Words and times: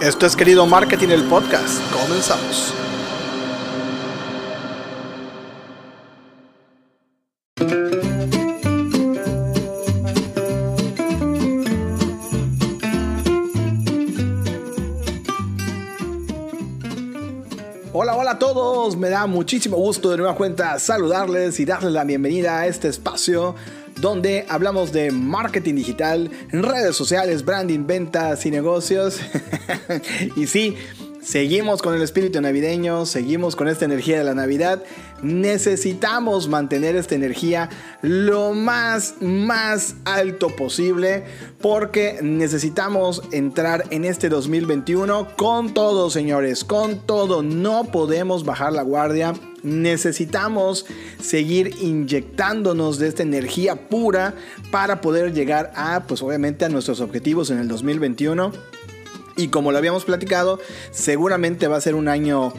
Esto 0.00 0.24
es 0.24 0.34
Querido 0.34 0.66
Marketing, 0.66 1.08
el 1.08 1.24
podcast. 1.24 1.78
Comenzamos. 1.92 2.72
Hola, 17.92 18.16
hola 18.16 18.30
a 18.30 18.38
todos. 18.38 18.96
Me 18.96 19.10
da 19.10 19.26
muchísimo 19.26 19.76
gusto 19.76 20.10
de 20.10 20.16
nueva 20.16 20.34
cuenta 20.34 20.78
saludarles 20.78 21.60
y 21.60 21.66
darles 21.66 21.92
la 21.92 22.04
bienvenida 22.04 22.60
a 22.60 22.66
este 22.66 22.88
espacio 22.88 23.54
donde 24.00 24.46
hablamos 24.48 24.92
de 24.92 25.10
marketing 25.10 25.74
digital, 25.74 26.30
redes 26.50 26.96
sociales, 26.96 27.44
branding, 27.44 27.86
ventas 27.86 28.44
y 28.46 28.50
negocios. 28.50 29.20
y 30.36 30.46
sí, 30.46 30.76
Seguimos 31.22 31.82
con 31.82 31.94
el 31.94 32.00
espíritu 32.00 32.40
navideño, 32.40 33.04
seguimos 33.04 33.54
con 33.54 33.68
esta 33.68 33.84
energía 33.84 34.16
de 34.16 34.24
la 34.24 34.34
Navidad. 34.34 34.82
Necesitamos 35.22 36.48
mantener 36.48 36.96
esta 36.96 37.14
energía 37.14 37.68
lo 38.02 38.52
más, 38.52 39.14
más 39.20 39.96
alto 40.04 40.48
posible 40.56 41.24
porque 41.60 42.20
necesitamos 42.22 43.22
entrar 43.32 43.84
en 43.90 44.04
este 44.04 44.28
2021 44.28 45.36
con 45.36 45.74
todo, 45.74 46.10
señores, 46.10 46.64
con 46.64 47.00
todo. 47.06 47.42
No 47.42 47.84
podemos 47.84 48.44
bajar 48.44 48.72
la 48.72 48.82
guardia. 48.82 49.34
Necesitamos 49.62 50.86
seguir 51.22 51.74
inyectándonos 51.80 52.98
de 52.98 53.08
esta 53.08 53.22
energía 53.22 53.88
pura 53.88 54.34
para 54.70 55.02
poder 55.02 55.34
llegar 55.34 55.70
a, 55.74 56.04
pues 56.06 56.22
obviamente, 56.22 56.64
a 56.64 56.70
nuestros 56.70 57.00
objetivos 57.00 57.50
en 57.50 57.58
el 57.58 57.68
2021 57.68 58.52
y 59.36 59.48
como 59.48 59.72
lo 59.72 59.78
habíamos 59.78 60.04
platicado, 60.04 60.60
seguramente 60.90 61.66
va 61.66 61.76
a 61.76 61.80
ser 61.80 61.94
un 61.94 62.08
año 62.08 62.52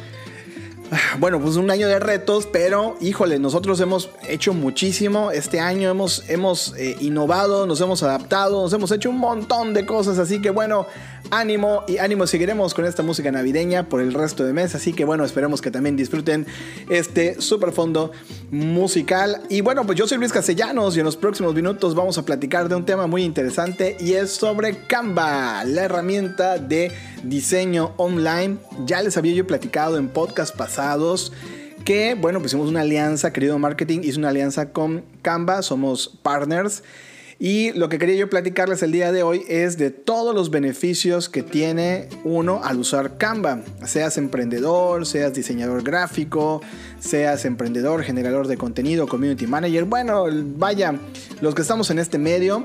bueno, 1.19 1.39
pues 1.39 1.55
un 1.55 1.71
año 1.71 1.87
de 1.87 1.99
retos, 1.99 2.47
pero 2.51 2.97
híjole, 2.99 3.39
nosotros 3.39 3.79
hemos 3.79 4.09
hecho 4.27 4.53
muchísimo. 4.53 5.31
Este 5.31 5.59
año 5.59 5.89
hemos, 5.89 6.29
hemos 6.29 6.75
eh, 6.77 6.97
innovado, 6.99 7.65
nos 7.65 7.79
hemos 7.79 8.03
adaptado, 8.03 8.61
nos 8.61 8.73
hemos 8.73 8.91
hecho 8.91 9.09
un 9.09 9.17
montón 9.17 9.73
de 9.73 9.85
cosas. 9.85 10.17
Así 10.17 10.41
que 10.41 10.49
bueno, 10.49 10.87
ánimo 11.29 11.83
y 11.87 11.97
ánimo, 11.99 12.27
seguiremos 12.27 12.73
con 12.73 12.85
esta 12.85 13.03
música 13.03 13.31
navideña 13.31 13.87
por 13.87 14.01
el 14.01 14.13
resto 14.13 14.43
de 14.43 14.51
mes. 14.51 14.75
Así 14.75 14.91
que 14.91 15.05
bueno, 15.05 15.23
esperemos 15.23 15.61
que 15.61 15.71
también 15.71 15.95
disfruten 15.95 16.45
este 16.89 17.41
super 17.41 17.71
fondo 17.71 18.11
musical. 18.51 19.43
Y 19.47 19.61
bueno, 19.61 19.85
pues 19.85 19.97
yo 19.97 20.07
soy 20.07 20.17
Luis 20.17 20.33
Castellanos 20.33 20.97
y 20.97 20.99
en 20.99 21.05
los 21.05 21.15
próximos 21.15 21.55
minutos 21.55 21.95
vamos 21.95 22.17
a 22.17 22.25
platicar 22.25 22.67
de 22.67 22.75
un 22.75 22.85
tema 22.85 23.07
muy 23.07 23.23
interesante 23.23 23.95
y 23.99 24.13
es 24.13 24.31
sobre 24.31 24.85
Canva, 24.87 25.63
la 25.63 25.83
herramienta 25.83 26.57
de 26.57 26.91
diseño 27.23 27.93
online. 27.97 28.57
Ya 28.85 29.01
les 29.01 29.17
había 29.17 29.33
yo 29.33 29.47
platicado 29.47 29.97
en 29.97 30.09
podcast 30.09 30.55
pasados 30.55 31.31
que, 31.85 32.15
bueno, 32.15 32.39
pues 32.39 32.51
hicimos 32.51 32.69
una 32.69 32.81
alianza, 32.81 33.33
querido 33.33 33.57
marketing, 33.59 34.01
hizo 34.03 34.19
una 34.19 34.29
alianza 34.29 34.71
con 34.71 35.03
Canva, 35.21 35.61
somos 35.61 36.19
partners. 36.21 36.83
Y 37.43 37.71
lo 37.71 37.89
que 37.89 37.97
quería 37.97 38.15
yo 38.17 38.29
platicarles 38.29 38.83
el 38.83 38.91
día 38.91 39.11
de 39.11 39.23
hoy 39.23 39.43
es 39.47 39.79
de 39.79 39.89
todos 39.89 40.35
los 40.35 40.51
beneficios 40.51 41.27
que 41.27 41.41
tiene 41.41 42.07
uno 42.23 42.61
al 42.63 42.77
usar 42.77 43.17
Canva. 43.17 43.63
Seas 43.83 44.19
emprendedor, 44.19 45.07
seas 45.07 45.33
diseñador 45.33 45.81
gráfico, 45.81 46.61
seas 46.99 47.45
emprendedor, 47.45 48.03
generador 48.03 48.47
de 48.47 48.57
contenido, 48.57 49.07
community 49.07 49.47
manager. 49.47 49.85
Bueno, 49.85 50.25
vaya, 50.57 50.93
los 51.41 51.55
que 51.55 51.63
estamos 51.63 51.89
en 51.89 51.97
este 51.97 52.19
medio, 52.19 52.63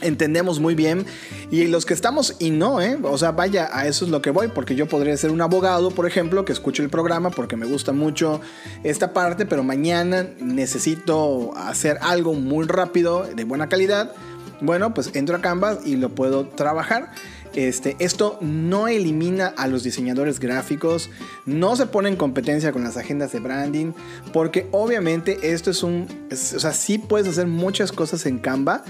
entendemos 0.00 0.60
muy 0.60 0.74
bien. 0.74 1.06
Y 1.50 1.66
los 1.66 1.86
que 1.86 1.94
estamos 1.94 2.36
y 2.38 2.50
no, 2.50 2.80
¿eh? 2.80 2.98
O 3.02 3.18
sea, 3.18 3.32
vaya, 3.32 3.68
a 3.72 3.86
eso 3.86 4.04
es 4.04 4.10
lo 4.10 4.22
que 4.22 4.30
voy, 4.30 4.48
porque 4.48 4.74
yo 4.74 4.86
podría 4.86 5.16
ser 5.16 5.30
un 5.30 5.40
abogado, 5.40 5.90
por 5.90 6.06
ejemplo, 6.06 6.44
que 6.44 6.52
escuche 6.52 6.82
el 6.82 6.90
programa 6.90 7.30
porque 7.30 7.56
me 7.56 7.66
gusta 7.66 7.92
mucho 7.92 8.40
esta 8.82 9.12
parte, 9.12 9.46
pero 9.46 9.62
mañana 9.62 10.26
necesito 10.40 11.56
hacer 11.56 11.98
algo 12.00 12.34
muy 12.34 12.66
rápido, 12.66 13.24
de 13.24 13.44
buena 13.44 13.68
calidad. 13.68 14.12
Bueno, 14.60 14.94
pues 14.94 15.10
entro 15.14 15.36
a 15.36 15.40
Canva 15.40 15.78
y 15.84 15.96
lo 15.96 16.10
puedo 16.10 16.46
trabajar. 16.48 17.10
Este, 17.54 17.94
esto 18.00 18.38
no 18.40 18.88
elimina 18.88 19.46
a 19.56 19.68
los 19.68 19.84
diseñadores 19.84 20.40
gráficos, 20.40 21.08
no 21.46 21.76
se 21.76 21.86
pone 21.86 22.08
en 22.08 22.16
competencia 22.16 22.72
con 22.72 22.82
las 22.82 22.96
agendas 22.96 23.30
de 23.30 23.38
branding, 23.38 23.92
porque 24.32 24.66
obviamente 24.72 25.38
esto 25.52 25.70
es 25.70 25.84
un, 25.84 26.08
o 26.32 26.34
sea, 26.34 26.72
sí 26.72 26.98
puedes 26.98 27.28
hacer 27.28 27.46
muchas 27.46 27.92
cosas 27.92 28.26
en 28.26 28.38
Canva, 28.38 28.82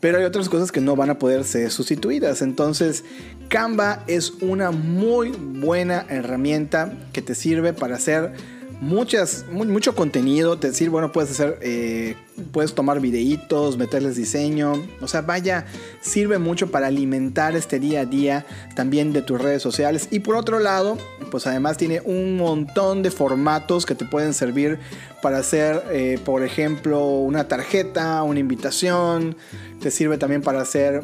pero 0.00 0.18
hay 0.18 0.24
otras 0.24 0.48
cosas 0.48 0.72
que 0.72 0.80
no 0.80 0.96
van 0.96 1.10
a 1.10 1.18
poder 1.18 1.44
ser 1.44 1.70
sustituidas. 1.70 2.42
Entonces, 2.42 3.04
Canva 3.48 4.02
es 4.06 4.32
una 4.40 4.70
muy 4.70 5.30
buena 5.30 6.06
herramienta 6.08 6.92
que 7.12 7.22
te 7.22 7.34
sirve 7.34 7.72
para 7.72 7.96
hacer 7.96 8.32
muchas, 8.80 9.44
mucho 9.50 9.94
contenido. 9.94 10.58
Te 10.58 10.72
sirve, 10.72 10.90
bueno, 10.90 11.12
puedes 11.12 11.30
hacer, 11.30 11.58
eh, 11.62 12.16
puedes 12.52 12.74
tomar 12.74 13.00
videitos, 13.00 13.76
meterles 13.76 14.16
diseño. 14.16 14.72
O 15.00 15.08
sea, 15.08 15.22
vaya, 15.22 15.66
sirve 16.00 16.38
mucho 16.38 16.70
para 16.70 16.88
alimentar 16.88 17.54
este 17.56 17.78
día 17.78 18.00
a 18.00 18.06
día 18.06 18.46
también 18.74 19.12
de 19.12 19.22
tus 19.22 19.40
redes 19.40 19.62
sociales. 19.62 20.08
Y 20.10 20.20
por 20.20 20.36
otro 20.36 20.58
lado, 20.58 20.98
pues 21.30 21.46
además 21.46 21.76
tiene 21.76 22.00
un 22.04 22.36
montón 22.36 23.02
de 23.02 23.10
formatos 23.10 23.86
que 23.86 23.94
te 23.94 24.04
pueden 24.04 24.34
servir 24.34 24.78
para 25.22 25.38
hacer, 25.38 25.84
eh, 25.90 26.18
por 26.24 26.42
ejemplo, 26.42 27.06
una 27.06 27.46
tarjeta, 27.48 28.22
una 28.22 28.40
invitación 28.40 29.36
te 29.80 29.90
sirve 29.90 30.18
también 30.18 30.42
para 30.42 30.60
hacer 30.60 31.02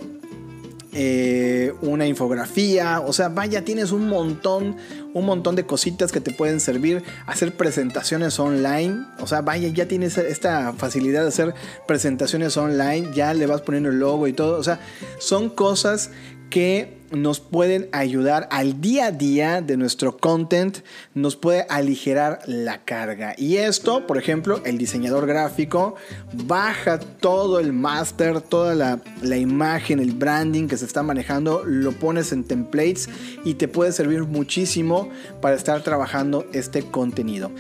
eh, 0.92 1.75
una 1.82 2.06
infografía, 2.06 3.00
o 3.00 3.12
sea, 3.12 3.28
vaya, 3.28 3.65
tienes 3.65 3.92
un 3.92 4.09
montón, 4.09 4.76
un 5.16 5.25
montón 5.25 5.56
de 5.56 5.65
cositas 5.65 6.12
que 6.12 6.21
te 6.21 6.31
pueden 6.31 6.60
servir, 6.60 7.03
hacer 7.25 7.56
presentaciones 7.56 8.38
online, 8.38 9.06
o 9.19 9.27
sea, 9.27 9.41
vaya, 9.41 9.69
ya 9.69 9.88
tienes 9.88 10.19
esta 10.19 10.75
facilidad 10.75 11.22
de 11.22 11.28
hacer 11.28 11.54
presentaciones 11.87 12.54
online, 12.59 13.09
ya 13.15 13.32
le 13.32 13.47
vas 13.47 13.62
poniendo 13.62 13.88
el 13.88 13.99
logo 13.99 14.27
y 14.27 14.34
todo, 14.34 14.59
o 14.59 14.62
sea, 14.62 14.78
son 15.19 15.49
cosas 15.49 16.10
que 16.50 16.95
nos 17.10 17.40
pueden 17.40 17.88
ayudar 17.92 18.48
al 18.50 18.80
día 18.80 19.06
a 19.06 19.12
día 19.12 19.60
de 19.60 19.76
nuestro 19.76 20.16
content, 20.16 20.78
nos 21.14 21.36
puede 21.36 21.66
aligerar 21.68 22.40
la 22.46 22.84
carga. 22.84 23.34
Y 23.36 23.56
esto, 23.56 24.06
por 24.06 24.18
ejemplo, 24.18 24.60
el 24.64 24.78
diseñador 24.78 25.26
gráfico 25.26 25.96
baja 26.32 26.98
todo 26.98 27.60
el 27.60 27.72
master, 27.72 28.40
toda 28.40 28.74
la, 28.74 29.00
la, 29.22 29.36
imagen, 29.36 30.00
el 30.00 30.12
branding 30.12 30.68
que 30.68 30.76
se 30.76 30.84
está 30.84 31.02
manejando, 31.02 31.62
lo 31.64 31.92
pones 31.92 32.32
en 32.32 32.44
templates 32.44 33.08
y 33.44 33.54
te 33.54 33.68
puede 33.68 33.92
servir 33.92 34.22
muchísimo 34.24 35.08
para 35.40 35.56
estar 35.56 35.82
trabajando 35.82 36.46
este 36.52 36.82
contenido. 36.82 37.50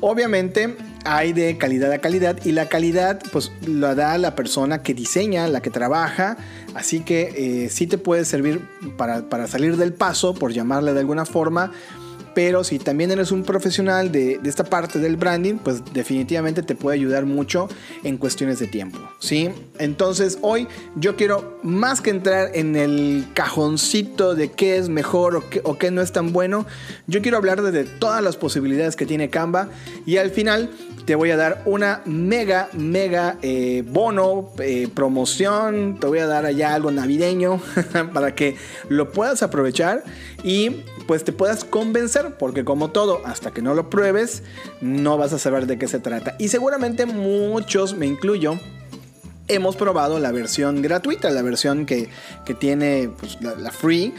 Obviamente 0.00 0.76
hay 1.04 1.32
de 1.32 1.56
calidad 1.56 1.90
a 1.92 1.98
calidad 1.98 2.38
y 2.44 2.52
la 2.52 2.68
calidad 2.68 3.20
pues 3.32 3.50
la 3.66 3.94
da 3.94 4.18
la 4.18 4.34
persona 4.34 4.82
que 4.82 4.94
diseña, 4.94 5.48
la 5.48 5.60
que 5.60 5.70
trabaja, 5.70 6.36
así 6.74 7.00
que 7.00 7.64
eh, 7.64 7.68
sí 7.68 7.86
te 7.86 7.98
puede 7.98 8.24
servir 8.24 8.60
para, 8.96 9.28
para 9.28 9.46
salir 9.46 9.76
del 9.76 9.92
paso, 9.92 10.34
por 10.34 10.52
llamarle 10.52 10.92
de 10.92 11.00
alguna 11.00 11.24
forma, 11.24 11.72
pero 12.38 12.62
si 12.62 12.78
también 12.78 13.10
eres 13.10 13.32
un 13.32 13.42
profesional 13.42 14.12
de, 14.12 14.38
esta 14.44 14.62
parte 14.62 15.00
del 15.00 15.16
branding, 15.16 15.56
pues 15.56 15.82
definitivamente 15.92 16.62
te 16.62 16.76
puede 16.76 16.96
ayudar 16.96 17.26
mucho 17.26 17.66
en 18.04 18.16
cuestiones 18.16 18.60
de 18.60 18.68
tiempo, 18.68 19.00
¿sí? 19.18 19.50
Entonces 19.80 20.38
hoy 20.40 20.68
yo 20.94 21.16
quiero 21.16 21.58
más 21.64 22.00
que 22.00 22.10
entrar 22.10 22.52
en 22.54 22.76
el 22.76 23.26
cajoncito 23.34 24.36
de 24.36 24.52
qué 24.52 24.76
es 24.76 24.88
mejor 24.88 25.42
o 25.64 25.78
qué, 25.78 25.90
no 25.90 26.00
es 26.00 26.12
tan 26.12 26.32
bueno, 26.32 26.64
yo 27.08 27.22
quiero 27.22 27.38
hablar 27.38 27.60
de, 27.60 27.82
todas 27.82 28.22
las 28.22 28.36
posibilidades 28.36 28.94
que 28.94 29.04
tiene 29.04 29.30
Canva 29.30 29.70
y 30.06 30.18
al 30.18 30.30
final 30.30 30.70
te 31.06 31.16
voy 31.16 31.32
a 31.32 31.36
dar 31.36 31.62
una 31.64 32.02
mega, 32.04 32.68
mega 32.72 33.38
eh, 33.42 33.82
bono, 33.84 34.50
eh, 34.60 34.86
promoción, 34.94 35.98
te 35.98 36.06
voy 36.06 36.20
a 36.20 36.28
dar 36.28 36.46
allá 36.46 36.74
algo 36.74 36.92
navideño 36.92 37.60
para 38.14 38.36
que 38.36 38.54
lo 38.88 39.10
puedas 39.10 39.42
aprovechar 39.42 40.04
y 40.44 40.84
pues 41.08 41.24
te 41.24 41.32
puedas 41.32 41.64
convencer, 41.64 42.36
porque 42.38 42.66
como 42.66 42.90
todo, 42.90 43.22
hasta 43.24 43.50
que 43.50 43.62
no 43.62 43.72
lo 43.72 43.88
pruebes, 43.88 44.42
no 44.82 45.16
vas 45.16 45.32
a 45.32 45.38
saber 45.38 45.66
de 45.66 45.78
qué 45.78 45.88
se 45.88 46.00
trata. 46.00 46.36
Y 46.38 46.48
seguramente 46.48 47.06
muchos, 47.06 47.94
me 47.94 48.04
incluyo, 48.04 48.60
hemos 49.48 49.74
probado 49.74 50.18
la 50.20 50.32
versión 50.32 50.82
gratuita, 50.82 51.30
la 51.30 51.40
versión 51.40 51.86
que, 51.86 52.10
tiene 52.58 53.10
pues, 53.18 53.38
la, 53.40 53.70
free. 53.70 54.12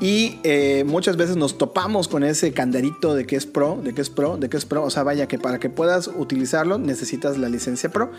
Y 0.00 0.38
eh, 0.44 0.84
muchas 0.86 1.18
veces 1.18 1.36
nos 1.36 1.58
topamos 1.58 2.08
con 2.08 2.24
ese 2.24 2.54
candarito 2.54 3.14
de 3.14 3.26
que 3.26 3.36
es 3.36 3.44
pro, 3.44 3.78
de 3.84 3.94
que 3.94 4.00
es 4.00 4.08
pro, 4.08 4.38
de 4.38 4.48
que 4.48 4.56
es 4.56 4.64
pro. 4.64 4.82
O 4.82 4.88
sea, 4.88 5.02
vaya 5.02 5.28
que 5.28 5.38
para 5.38 5.58
que 5.60 5.68
puedas 5.68 6.08
utilizarlo 6.08 6.78
necesitas 6.78 7.36
la 7.36 7.50
licencia 7.50 7.90
pro. 7.90 8.10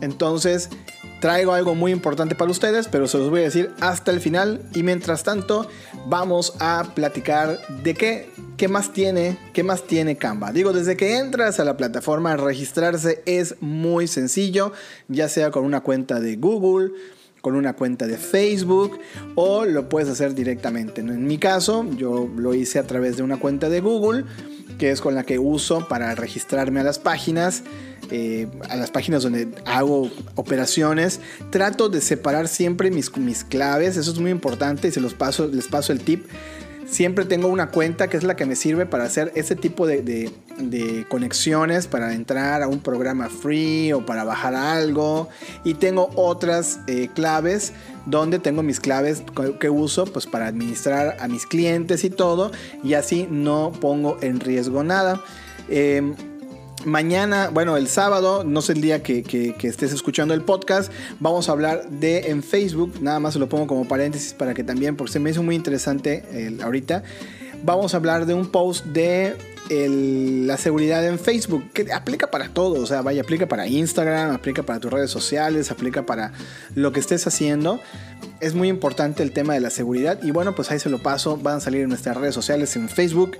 Entonces, 0.00 0.68
traigo 1.20 1.52
algo 1.52 1.74
muy 1.74 1.90
importante 1.90 2.36
para 2.36 2.52
ustedes, 2.52 2.86
pero 2.86 3.08
se 3.08 3.18
los 3.18 3.30
voy 3.30 3.40
a 3.40 3.44
decir 3.44 3.72
hasta 3.80 4.12
el 4.12 4.20
final. 4.20 4.62
Y 4.72 4.84
mientras 4.84 5.24
tanto, 5.24 5.68
vamos 6.06 6.54
a 6.60 6.92
platicar 6.94 7.58
de 7.82 7.94
qué, 7.94 8.30
qué 8.56 8.68
más 8.68 8.92
tiene, 8.92 9.36
qué 9.52 9.64
más 9.64 9.82
tiene 9.82 10.16
Canva. 10.16 10.52
Digo, 10.52 10.72
desde 10.72 10.96
que 10.96 11.18
entras 11.18 11.58
a 11.58 11.64
la 11.64 11.76
plataforma, 11.76 12.36
registrarse 12.36 13.24
es 13.26 13.56
muy 13.60 14.06
sencillo, 14.06 14.70
ya 15.08 15.28
sea 15.28 15.50
con 15.50 15.64
una 15.64 15.80
cuenta 15.80 16.20
de 16.20 16.36
Google 16.36 16.92
con 17.46 17.54
una 17.54 17.74
cuenta 17.74 18.08
de 18.08 18.16
Facebook 18.16 18.98
o 19.36 19.66
lo 19.66 19.88
puedes 19.88 20.08
hacer 20.08 20.34
directamente. 20.34 21.00
En 21.00 21.28
mi 21.28 21.38
caso, 21.38 21.86
yo 21.96 22.28
lo 22.36 22.54
hice 22.54 22.80
a 22.80 22.88
través 22.88 23.16
de 23.16 23.22
una 23.22 23.36
cuenta 23.36 23.68
de 23.68 23.78
Google, 23.78 24.24
que 24.80 24.90
es 24.90 25.00
con 25.00 25.14
la 25.14 25.22
que 25.22 25.38
uso 25.38 25.86
para 25.86 26.12
registrarme 26.16 26.80
a 26.80 26.82
las 26.82 26.98
páginas. 26.98 27.62
Eh, 28.10 28.48
a 28.68 28.76
las 28.76 28.90
páginas 28.90 29.24
donde 29.24 29.48
hago 29.64 30.10
operaciones, 30.36 31.20
trato 31.50 31.88
de 31.88 32.00
separar 32.00 32.46
siempre 32.46 32.90
mis, 32.90 33.16
mis 33.16 33.42
claves, 33.42 33.96
eso 33.96 34.12
es 34.12 34.18
muy 34.20 34.30
importante 34.30 34.86
y 34.86 34.92
se 34.92 35.00
los 35.00 35.14
paso, 35.14 35.48
les 35.48 35.66
paso 35.66 35.92
el 35.92 36.00
tip 36.00 36.24
siempre 36.86 37.24
tengo 37.24 37.48
una 37.48 37.70
cuenta 37.70 38.08
que 38.08 38.16
es 38.16 38.24
la 38.24 38.36
que 38.36 38.46
me 38.46 38.56
sirve 38.56 38.86
para 38.86 39.04
hacer 39.04 39.32
ese 39.34 39.56
tipo 39.56 39.86
de, 39.86 40.30
conexiones, 41.08 41.86
para 41.86 42.14
entrar 42.14 42.62
a 42.62 42.68
un 42.68 42.80
programa 42.80 43.28
free 43.28 43.92
o 43.92 44.06
para 44.06 44.24
bajar 44.24 44.54
algo. 44.54 45.28
Y 45.64 45.74
tengo 45.74 46.10
otras 46.14 46.80
eh, 46.86 47.08
claves 47.14 47.72
donde 48.06 48.38
tengo 48.38 48.62
mis 48.62 48.80
claves 48.80 49.22
que 49.60 49.68
uso 49.70 50.06
pues 50.06 50.26
para 50.26 50.46
administrar 50.46 51.16
a 51.20 51.28
mis 51.28 51.46
clientes 51.46 52.04
y 52.04 52.10
todo. 52.10 52.52
Y 52.82 52.94
así 52.94 53.26
no 53.30 53.72
pongo 53.80 54.18
en 54.20 54.40
riesgo 54.40 54.82
nada. 54.84 55.20
Em, 55.68 56.14
mañana, 56.86 57.50
bueno, 57.52 57.76
el 57.76 57.88
sábado, 57.88 58.44
no 58.44 58.62
sé 58.62 58.72
el 58.72 58.80
día 58.80 59.02
que, 59.02 59.54
estés 59.62 59.92
escuchando 59.92 60.32
el 60.32 60.42
podcast, 60.42 60.90
vamos 61.20 61.48
a 61.48 61.52
hablar 61.52 61.90
de 61.90 62.30
en 62.30 62.42
Facebook, 62.42 62.94
nada 63.00 63.18
más 63.20 63.34
se 63.34 63.40
lo 63.40 63.48
pongo 63.48 63.66
como 63.66 63.86
paréntesis 63.88 64.32
para 64.32 64.54
que 64.54 64.64
también, 64.64 64.96
porque 64.96 65.12
se 65.12 65.18
me 65.18 65.30
hizo 65.30 65.42
muy 65.42 65.56
interesante 65.56 66.24
ahorita, 66.62 67.02
vamos 67.64 67.92
a 67.92 67.96
hablar 67.96 68.24
de 68.24 68.34
un 68.34 68.50
post 68.50 68.86
de 68.86 69.36
la 69.68 70.56
seguridad 70.56 71.04
en 71.04 71.18
Facebook, 71.18 71.72
que 71.72 71.92
aplica 71.92 72.30
para 72.30 72.48
todo, 72.50 72.80
o 72.80 72.86
sea, 72.86 73.02
vaya, 73.02 73.22
aplica 73.22 73.48
para 73.48 73.66
Instagram, 73.66 74.30
aplica 74.30 74.62
para 74.62 74.78
tus 74.78 74.92
redes 74.92 75.10
sociales, 75.10 75.72
aplica 75.72 76.06
para 76.06 76.32
lo 76.76 76.92
que 76.92 77.00
estés 77.00 77.26
haciendo. 77.26 77.80
Es 78.38 78.54
muy 78.54 78.68
importante 78.68 79.24
el 79.24 79.32
tema 79.32 79.54
de 79.54 79.60
la 79.60 79.70
seguridad 79.70 80.22
y 80.22 80.30
bueno, 80.30 80.54
pues 80.54 80.70
ahí 80.70 80.78
se 80.78 80.88
lo 80.88 81.02
paso, 81.02 81.36
van 81.36 81.56
a 81.56 81.60
salir 81.60 81.82
en 81.82 81.88
nuestras 81.88 82.16
redes 82.16 82.34
sociales 82.34 82.76
en 82.76 82.88
Facebook 82.88 83.38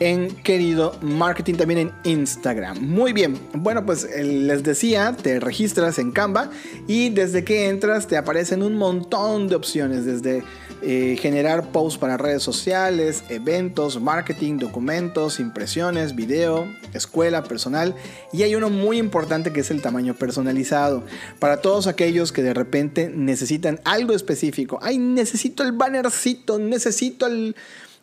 en 0.00 0.30
querido 0.30 0.96
marketing 1.02 1.54
también 1.54 1.80
en 1.80 1.92
Instagram. 2.04 2.80
Muy 2.80 3.12
bien, 3.12 3.38
bueno 3.52 3.84
pues 3.84 4.04
eh, 4.04 4.24
les 4.24 4.62
decía, 4.62 5.14
te 5.14 5.38
registras 5.38 5.98
en 5.98 6.10
Canva 6.10 6.50
y 6.88 7.10
desde 7.10 7.44
que 7.44 7.68
entras 7.68 8.06
te 8.06 8.16
aparecen 8.16 8.62
un 8.62 8.76
montón 8.76 9.48
de 9.48 9.56
opciones, 9.56 10.06
desde 10.06 10.42
eh, 10.82 11.18
generar 11.20 11.70
posts 11.70 11.98
para 11.98 12.16
redes 12.16 12.42
sociales, 12.42 13.24
eventos, 13.28 14.00
marketing, 14.00 14.56
documentos, 14.56 15.38
impresiones, 15.38 16.16
video, 16.16 16.66
escuela, 16.94 17.44
personal 17.44 17.94
y 18.32 18.42
hay 18.42 18.54
uno 18.54 18.70
muy 18.70 18.96
importante 18.96 19.52
que 19.52 19.60
es 19.60 19.70
el 19.70 19.82
tamaño 19.82 20.14
personalizado. 20.14 21.04
Para 21.38 21.58
todos 21.58 21.86
aquellos 21.86 22.32
que 22.32 22.42
de 22.42 22.54
repente 22.54 23.12
necesitan 23.14 23.80
algo 23.84 24.14
específico, 24.14 24.78
ay 24.80 24.96
necesito 24.96 25.62
el 25.62 25.72
bannercito, 25.72 26.58
necesito 26.58 27.26
el 27.26 27.54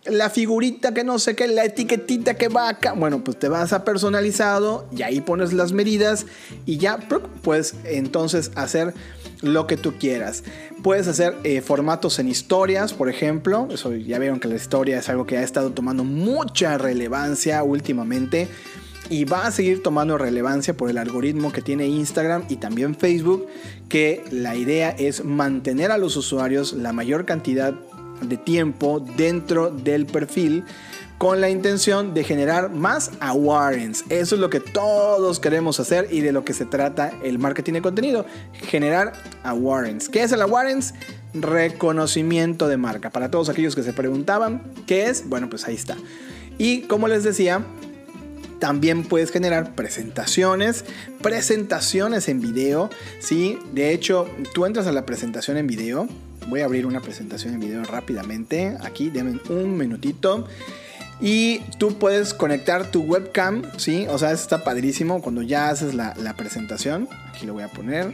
la 0.10 0.30
figurita 0.30 0.94
que 0.94 1.04
no 1.04 1.20
sé 1.20 1.36
qué, 1.36 1.48
la 1.48 1.66
etiquetita 1.66 2.36
que 2.36 2.48
va 2.48 2.70
acá. 2.70 2.94
Bueno, 2.94 3.24
pues 3.24 3.38
te 3.38 3.50
vas 3.50 3.74
a 3.74 3.84
personalizado 3.84 4.88
y 4.96 5.02
ahí 5.02 5.22
pones 5.22 5.54
las 5.54 5.72
medidas 5.72 6.26
y 6.66 6.78
ya 6.78 6.98
puedes 7.42 7.76
entonces 7.84 8.52
hacer 8.56 8.94
lo 9.42 9.68
que 9.68 9.78
tú 9.78 9.94
quieras. 9.98 10.44
Puedes 10.84 11.08
hacer 11.08 11.36
eh, 11.44 11.62
formatos 11.62 12.20
en 12.20 12.28
historias, 12.28 12.94
por 12.94 13.10
ejemplo. 13.10 13.68
Eso 13.72 13.94
ya 13.94 14.20
vieron 14.20 14.40
que 14.40 14.48
la 14.48 14.56
historia 14.56 15.00
es 15.00 15.10
algo 15.10 15.26
que 15.26 15.38
ha 15.38 15.44
estado 15.44 15.72
tomando 15.72 16.04
mucha 16.04 16.78
relevancia 16.78 17.64
últimamente 17.64 18.48
y 19.10 19.26
va 19.26 19.48
a 19.48 19.52
seguir 19.52 19.82
tomando 19.82 20.18
relevancia 20.18 20.76
por 20.76 20.90
el 20.90 20.98
algoritmo 20.98 21.52
que 21.52 21.62
tiene 21.62 21.88
Instagram 21.88 22.46
y 22.50 22.58
también 22.58 22.96
Facebook, 22.96 23.48
que 23.90 24.24
la 24.32 24.56
idea 24.56 24.90
es 24.90 25.24
mantener 25.24 25.92
a 25.92 25.98
los 25.98 26.18
usuarios 26.18 26.74
la 26.74 26.92
mayor 26.94 27.26
cantidad 27.26 27.76
de 28.22 28.38
tiempo 28.38 29.00
dentro 29.00 29.70
del 29.70 30.06
perfil 30.06 30.64
con 31.18 31.42
la 31.42 31.50
intención 31.50 32.14
de 32.14 32.24
generar 32.24 32.70
más 32.70 33.12
awareness. 33.20 34.04
Eso 34.10 34.36
es 34.36 34.42
lo 34.42 34.50
que 34.50 34.60
todos 34.60 35.40
queremos 35.40 35.80
hacer 35.80 36.08
y 36.12 36.22
de 36.22 36.32
lo 36.32 36.46
que 36.46 36.54
se 36.54 36.66
trata 36.66 37.12
el 37.24 37.40
marketing 37.40 37.74
de 37.74 37.82
contenido, 37.82 38.26
generar 38.54 39.14
awareness. 39.44 40.10
¿Qué 40.10 40.24
es 40.24 40.32
el 40.32 40.42
awareness? 40.42 40.94
Reconocimiento 41.34 42.68
de 42.68 42.78
marca. 42.78 43.10
Para 43.10 43.32
todos 43.32 43.50
aquellos 43.50 43.76
que 43.76 43.84
se 43.84 43.94
preguntaban 43.94 44.62
qué 44.86 45.08
es, 45.08 45.28
bueno, 45.28 45.50
pues 45.50 45.68
ahí 45.68 45.76
está. 45.76 45.98
Y 46.60 46.82
como 46.82 47.08
les 47.08 47.24
decía, 47.24 47.64
también 48.60 49.04
puedes 49.04 49.32
generar 49.32 49.76
presentaciones, 49.76 50.86
presentaciones 51.22 52.28
en 52.28 52.42
video, 52.42 52.90
¿sí? 53.20 53.58
De 53.74 53.92
hecho, 53.92 54.28
tú 54.54 54.66
entras 54.66 54.88
a 54.88 54.92
la 54.92 55.06
presentación 55.06 55.58
en 55.58 55.68
video 55.68 56.08
Voy 56.48 56.62
a 56.62 56.66
abrir 56.66 56.86
una 56.86 57.02
presentación 57.02 57.54
en 57.54 57.60
video 57.60 57.84
rápidamente. 57.84 58.78
Aquí, 58.82 59.10
denme 59.10 59.40
un 59.50 59.78
minutito. 59.78 60.48
Y 61.20 61.60
tú 61.78 61.98
puedes 61.98 62.34
conectar 62.34 62.90
tu 62.92 63.02
webcam, 63.02 63.64
¿sí? 63.78 64.06
O 64.10 64.18
sea, 64.18 64.32
está 64.32 64.64
padrísimo 64.64 65.22
cuando 65.22 65.42
ya 65.42 65.70
haces 65.70 65.94
la, 65.94 66.14
presentación. 66.38 67.10
Aquí 67.30 67.46
lo 67.46 67.54
voy 67.54 67.64
a 67.64 67.68
poner 67.70 68.14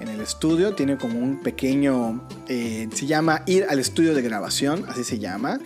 en 0.00 0.08
el 0.08 0.20
estudio. 0.20 0.74
Tiene 0.74 0.96
como 0.96 1.18
un 1.20 1.40
pequeño, 1.40 2.26
eh, 2.48 2.88
se 2.92 3.06
llama 3.06 3.42
ir 3.46 3.66
al 3.68 3.78
estudio 3.78 4.14
de 4.14 4.22
grabación, 4.22 4.84
así 4.88 5.04
se 5.04 5.18
llama. 5.18 5.60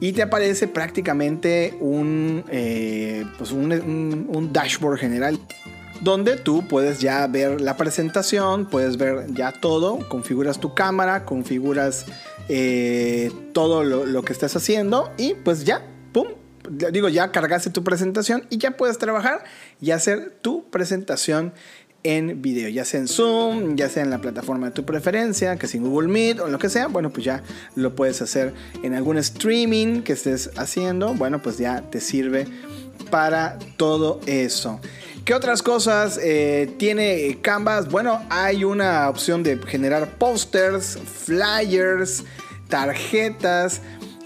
Y 0.00 0.12
te 0.12 0.22
aparece 0.22 0.66
prácticamente 0.66 1.76
un, 1.78 2.44
eh, 2.48 3.24
pues 3.38 3.52
un 3.52 4.50
dashboard 4.52 4.98
general 4.98 5.38
donde 6.00 6.36
tú 6.36 6.66
puedes 6.68 7.00
ya 7.00 7.26
ver 7.26 7.60
la 7.60 7.76
presentación, 7.76 8.66
puedes 8.66 8.96
ver 8.96 9.26
ya 9.32 9.52
todo, 9.52 10.08
configuras 10.08 10.60
tu 10.60 10.74
cámara, 10.74 11.24
configuras 11.24 12.06
eh, 12.48 13.32
todo 13.52 13.84
lo, 13.84 14.22
que 14.22 14.32
estás 14.32 14.54
haciendo 14.56 15.12
y 15.16 15.34
pues 15.34 15.64
ya, 15.64 15.82
¡pum! 16.12 16.28
Digo, 16.68 17.08
ya 17.08 17.30
cargaste 17.30 17.70
tu 17.70 17.84
presentación 17.84 18.46
y 18.50 18.58
ya 18.58 18.72
puedes 18.72 18.98
trabajar 18.98 19.44
y 19.80 19.90
hacer 19.90 20.38
tu 20.40 20.68
presentación 20.70 21.52
en 22.04 22.42
video, 22.42 22.68
ya 22.68 22.84
sea 22.84 23.00
en 23.00 23.08
Zoom, 23.08 23.76
ya 23.76 23.88
sea 23.88 24.02
en 24.02 24.10
la 24.10 24.20
plataforma 24.20 24.66
de 24.66 24.72
tu 24.72 24.84
preferencia, 24.84 25.56
que 25.56 25.66
sea 25.66 25.80
en 25.80 25.88
Google 25.88 26.08
Meet 26.08 26.38
o 26.40 26.48
lo 26.48 26.58
que 26.58 26.68
sea, 26.68 26.86
bueno, 26.86 27.10
pues 27.10 27.24
ya 27.24 27.42
lo 27.76 27.96
puedes 27.96 28.20
hacer 28.20 28.52
en 28.82 28.94
algún 28.94 29.16
streaming 29.16 30.02
que 30.02 30.12
estés 30.12 30.50
haciendo, 30.56 31.14
bueno, 31.14 31.40
pues 31.40 31.56
ya 31.56 31.80
te 31.90 32.00
sirve 32.00 32.46
para 33.14 33.60
todo 33.76 34.20
eso. 34.26 34.80
¿Qué 35.24 35.34
otras 35.34 35.62
cosas 35.62 36.18
eh, 36.20 36.74
tiene 36.78 37.38
Canvas? 37.42 37.88
Bueno, 37.88 38.20
hay 38.28 38.64
una 38.64 39.08
opción 39.08 39.44
de 39.44 39.56
generar 39.56 40.18
posters, 40.18 40.98
flyers, 40.98 42.24
tarjetas, 42.68 43.82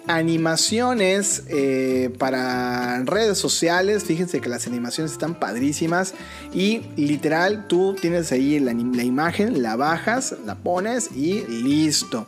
animaciones 0.08 1.44
eh, 1.48 2.10
para 2.18 3.02
redes 3.04 3.38
sociales. 3.38 4.04
Fíjense 4.04 4.40
que 4.40 4.48
las 4.48 4.66
animaciones 4.66 5.12
están 5.12 5.38
padrísimas. 5.38 6.14
Y 6.52 6.82
literal, 6.96 7.66
tú 7.68 7.94
tienes 8.00 8.32
ahí 8.32 8.58
la, 8.58 8.72
la 8.72 9.04
imagen, 9.04 9.62
la 9.62 9.76
bajas, 9.76 10.34
la 10.44 10.56
pones 10.56 11.10
y 11.14 11.42
listo 11.46 12.26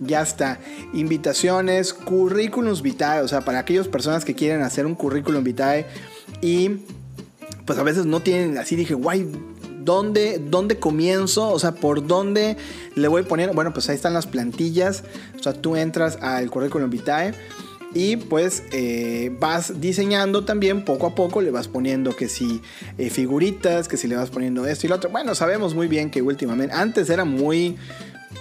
ya 0.00 0.22
está. 0.22 0.58
Invitaciones, 0.94 1.92
currículums 1.92 2.82
vitae, 2.82 3.20
o 3.20 3.28
sea, 3.28 3.42
para 3.42 3.60
aquellas 3.60 3.86
personas 3.86 4.24
que 4.24 4.34
quieren 4.34 4.62
hacer 4.62 4.86
un 4.86 4.94
currículum 4.94 5.44
vitae 5.44 5.86
y 6.40 6.80
pues 7.66 7.78
a 7.78 7.82
veces 7.82 8.06
no 8.06 8.20
tienen, 8.20 8.58
así 8.58 8.74
dije, 8.74 8.94
guay, 8.94 9.30
¿dónde, 9.84 10.38
¿dónde 10.38 10.78
comienzo? 10.78 11.48
O 11.48 11.58
sea, 11.58 11.72
¿por 11.72 12.06
dónde 12.06 12.56
le 12.94 13.08
voy 13.08 13.22
poniendo? 13.22 13.54
Bueno, 13.54 13.72
pues 13.72 13.88
ahí 13.88 13.96
están 13.96 14.14
las 14.14 14.26
plantillas. 14.26 15.04
O 15.38 15.42
sea, 15.42 15.52
tú 15.52 15.76
entras 15.76 16.18
al 16.20 16.50
currículum 16.50 16.90
vitae 16.90 17.34
y 17.92 18.16
pues 18.16 18.62
eh, 18.72 19.34
vas 19.40 19.80
diseñando 19.80 20.44
también 20.44 20.84
poco 20.84 21.06
a 21.08 21.14
poco, 21.14 21.40
le 21.40 21.50
vas 21.50 21.66
poniendo 21.66 22.14
que 22.14 22.28
si 22.28 22.62
eh, 22.98 23.10
figuritas, 23.10 23.88
que 23.88 23.96
si 23.96 24.06
le 24.06 24.16
vas 24.16 24.30
poniendo 24.30 24.66
esto 24.66 24.86
y 24.86 24.88
lo 24.88 24.96
otro. 24.96 25.10
Bueno, 25.10 25.34
sabemos 25.34 25.74
muy 25.74 25.88
bien 25.88 26.10
que 26.10 26.22
últimamente, 26.22 26.74
antes 26.74 27.10
era 27.10 27.24
muy 27.24 27.76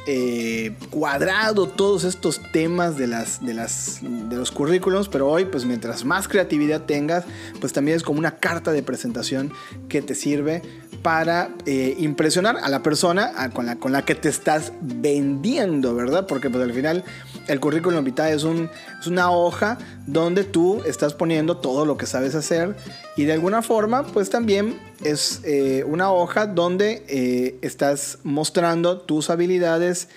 eh, 0.05 0.75
cuadrado 0.89 1.67
todos 1.67 2.03
estos 2.03 2.41
temas 2.51 2.97
de, 2.97 3.07
las, 3.07 3.45
de, 3.45 3.53
las, 3.53 3.99
de 4.01 4.35
los 4.35 4.51
currículums, 4.51 5.07
pero 5.09 5.27
hoy 5.27 5.45
pues 5.45 5.65
mientras 5.65 6.05
más 6.05 6.27
creatividad 6.27 6.85
tengas, 6.85 7.25
pues 7.59 7.73
también 7.73 7.97
es 7.97 8.03
como 8.03 8.19
una 8.19 8.37
carta 8.37 8.71
de 8.71 8.83
presentación 8.83 9.51
que 9.87 10.01
te 10.01 10.15
sirve 10.15 10.61
para 11.01 11.49
eh, 11.65 11.95
impresionar 11.99 12.57
a 12.57 12.69
la 12.69 12.83
persona 12.83 13.51
con, 13.53 13.65
la, 13.65 13.75
con 13.77 13.91
la 13.91 14.03
que 14.03 14.15
te 14.15 14.29
estás 14.29 14.73
vendiendo, 14.81 15.95
¿verdad? 15.95 16.27
Porque 16.27 16.49
pues 16.49 16.63
al 16.63 16.73
final 16.73 17.03
el 17.47 17.59
currículum 17.59 18.03
vitae 18.03 18.33
es, 18.33 18.43
es 18.43 19.07
una 19.07 19.31
hoja 19.31 19.77
donde 20.05 20.43
tú 20.43 20.81
estás 20.85 21.13
poniendo 21.13 21.57
todo 21.57 21.85
lo 21.85 21.97
que 21.97 22.05
sabes 22.05 22.35
hacer 22.35 22.75
y 23.15 23.25
de 23.25 23.33
alguna 23.33 23.61
forma 23.61 24.05
pues 24.07 24.29
también 24.29 24.79
es 25.03 25.41
eh, 25.43 25.83
una 25.85 26.11
hoja 26.11 26.45
donde 26.47 27.03
eh, 27.07 27.57
estás 27.61 28.19
mostrando 28.23 28.99
tus 28.99 29.29
habilidades 29.29 30.09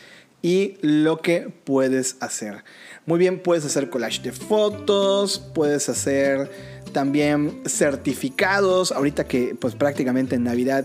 y 0.43 0.77
lo 0.81 1.19
que 1.19 1.53
puedes 1.65 2.17
hacer. 2.21 2.65
Muy 3.07 3.19
bien, 3.19 3.41
puedes 3.41 3.65
hacer 3.65 3.91
collage 3.91 4.23
de 4.23 4.33
fotos, 4.33 5.39
puedes 5.55 5.89
hacer 5.89 6.51
también 6.93 7.63
certificados. 7.67 8.93
Ahorita 8.93 9.25
que 9.25 9.57
pues 9.59 9.75
prácticamente 9.75 10.37
en 10.37 10.45
Navidad 10.45 10.85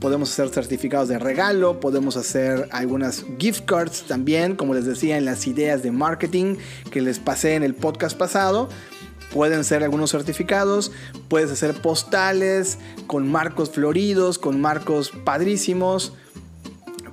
podemos 0.00 0.30
hacer 0.30 0.48
certificados 0.48 1.08
de 1.08 1.18
regalo, 1.18 1.80
podemos 1.80 2.16
hacer 2.16 2.68
algunas 2.72 3.24
gift 3.38 3.64
cards 3.64 4.02
también, 4.02 4.56
como 4.56 4.74
les 4.74 4.84
decía 4.84 5.16
en 5.16 5.24
las 5.24 5.46
ideas 5.46 5.82
de 5.82 5.90
marketing 5.90 6.56
que 6.90 7.00
les 7.00 7.18
pasé 7.18 7.54
en 7.54 7.62
el 7.62 7.74
podcast 7.74 8.16
pasado. 8.16 8.68
Pueden 9.32 9.62
ser 9.62 9.84
algunos 9.84 10.10
certificados, 10.10 10.90
puedes 11.28 11.50
hacer 11.50 11.74
postales 11.82 12.78
con 13.06 13.30
marcos 13.30 13.70
floridos, 13.70 14.38
con 14.38 14.60
marcos 14.60 15.12
padrísimos 15.24 16.14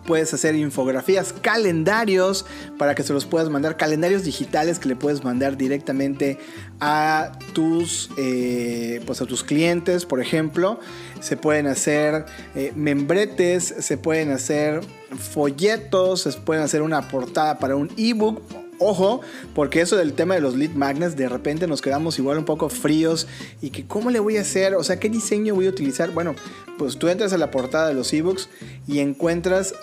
puedes 0.06 0.34
hacer 0.34 0.56
infografías, 0.56 1.34
calendarios 1.34 2.46
para 2.78 2.96
que 2.96 3.04
se 3.04 3.14
los 3.14 3.26
puedas 3.26 3.50
mandar, 3.50 3.78
calendarios 3.78 4.24
digitales 4.24 4.80
que 4.80 4.90
le 4.90 4.96
puedes 4.96 5.24
mandar 5.24 5.58
directamente 5.58 6.38
a 6.80 7.32
tus, 7.54 8.10
eh, 8.18 9.02
pues 9.06 9.22
a 9.22 9.26
tus 9.26 9.44
clientes, 9.44 10.06
por 10.06 10.22
ejemplo. 10.22 10.80
Se 11.20 11.38
pueden 11.38 11.68
hacer 11.68 12.26
eh, 12.56 12.72
membretes, 12.76 13.74
se 13.80 13.98
pueden 13.98 14.32
hacer 14.32 14.82
folletos, 15.18 16.22
se 16.22 16.32
pueden 16.34 16.64
hacer 16.64 16.82
una 16.82 17.08
portada 17.08 17.60
para 17.60 17.76
un 17.76 17.92
ebook 17.98 18.42
Ojo, 18.80 19.22
porque 19.54 19.82
eso 19.82 19.96
del 19.96 20.14
tema 20.14 20.36
de 20.36 20.42
los 20.42 20.56
lead 20.56 20.72
magnets, 20.72 21.16
de 21.16 21.30
repente 21.30 21.68
nos 21.68 21.82
quedamos 21.82 22.20
igual 22.20 22.38
un 22.38 22.46
poco 22.46 22.70
fríos 22.70 23.28
y 23.62 23.70
que 23.70 23.86
cómo 23.86 24.10
le 24.10 24.20
voy 24.20 24.38
a 24.38 24.42
hacer, 24.42 24.76
o 24.76 24.84
sea, 24.84 25.00
qué 25.00 25.10
diseño 25.10 25.56
voy 25.56 25.68
a 25.68 25.70
utilizar. 25.70 26.12
Bueno, 26.12 26.36
pues 26.78 26.98
tú 26.98 27.08
entras 27.08 27.32
a 27.34 27.38
la 27.38 27.52
portada 27.52 27.88
de 27.88 27.94
los 27.94 28.12
ebooks 28.12 28.50
y 28.88 29.00
encuentras 29.00 29.74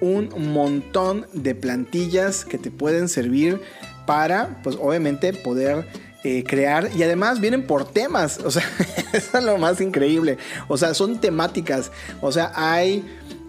un 0.00 0.30
montón 0.52 1.26
de 1.32 1.54
plantillas 1.54 2.44
que 2.44 2.58
te 2.58 2.70
pueden 2.70 3.08
servir 3.08 3.60
para, 4.06 4.60
pues 4.62 4.76
obviamente, 4.78 5.32
poder 5.32 5.86
eh, 6.24 6.44
crear. 6.44 6.90
Y 6.96 7.02
además 7.02 7.40
vienen 7.40 7.66
por 7.66 7.90
temas, 7.90 8.38
o 8.44 8.50
sea, 8.50 8.64
eso 9.12 9.38
es 9.38 9.44
lo 9.44 9.58
más 9.58 9.80
increíble, 9.80 10.38
o 10.68 10.76
sea, 10.76 10.94
son 10.94 11.20
temáticas, 11.20 11.90
o 12.20 12.32
sea, 12.32 12.52
hay 12.54 13.04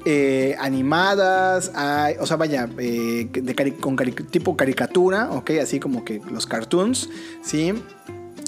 eh, 0.06 0.56
animadas, 0.60 1.72
o 2.20 2.26
sea, 2.28 2.38
vaya, 2.38 2.70
eh, 2.78 3.28
con 3.80 3.98
tipo 4.30 4.56
caricatura, 4.56 5.32
ok, 5.32 5.52
así 5.62 5.80
como 5.80 6.06
que 6.06 6.22
los 6.30 6.46
cartoons, 6.46 7.10
¿sí? 7.44 7.74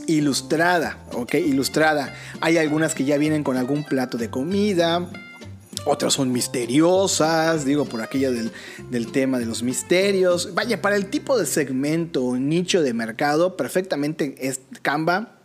Ilustrada, 0.06 1.00
ok, 1.14 1.34
ilustrada. 1.36 2.14
Hay 2.42 2.58
algunas 2.58 2.94
que 2.94 3.06
ya 3.06 3.18
vienen 3.18 3.44
con 3.44 3.58
algún 3.58 3.84
plato 3.84 4.18
de 4.18 4.30
comida, 4.30 5.10
otras 5.86 6.14
son 6.14 6.32
misteriosas, 6.32 7.66
digo, 7.66 7.86
por 7.86 8.02
aquello 8.02 8.32
del, 8.32 8.52
del, 8.92 9.12
tema 9.12 9.40
de 9.40 9.46
los 9.46 9.64
misterios. 9.64 10.54
Vaya, 10.54 10.82
para 10.82 10.96
el 10.96 11.08
tipo 11.08 11.38
de 11.40 11.46
segmento 11.46 12.24
o 12.24 12.38
nicho 12.38 12.82
de 12.82 12.94
mercado, 12.94 13.58
perfectamente 13.58 14.36
es 14.40 14.62
Canva 14.82 15.37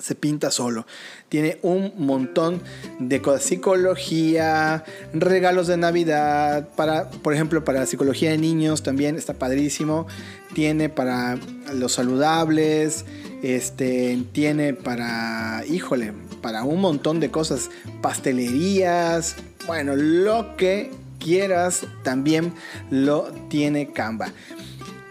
se 0.00 0.14
pinta 0.14 0.50
solo. 0.50 0.86
Tiene 1.28 1.58
un 1.62 1.92
montón 1.96 2.60
de 2.98 3.20
cosas. 3.22 3.44
Psicología, 3.44 4.84
regalos 5.12 5.66
de 5.66 5.76
Navidad, 5.76 6.68
para, 6.76 7.10
por 7.10 7.34
ejemplo, 7.34 7.64
para 7.64 7.86
psicología 7.86 8.30
de 8.30 8.38
niños 8.38 8.82
también 8.82 9.16
está 9.16 9.34
padrísimo. 9.34 10.06
Tiene 10.54 10.88
para 10.88 11.38
los 11.74 11.92
saludables, 11.92 13.04
este, 13.42 14.18
tiene 14.32 14.74
para, 14.74 15.64
híjole, 15.68 16.12
para 16.42 16.64
un 16.64 16.80
montón 16.80 17.20
de 17.20 17.30
cosas. 17.30 17.70
Pastelerías, 18.02 19.36
bueno, 19.66 19.94
lo 19.94 20.56
que 20.56 20.90
quieras 21.20 21.86
también 22.02 22.52
lo 22.90 23.30
tiene 23.48 23.92
Canva. 23.92 24.32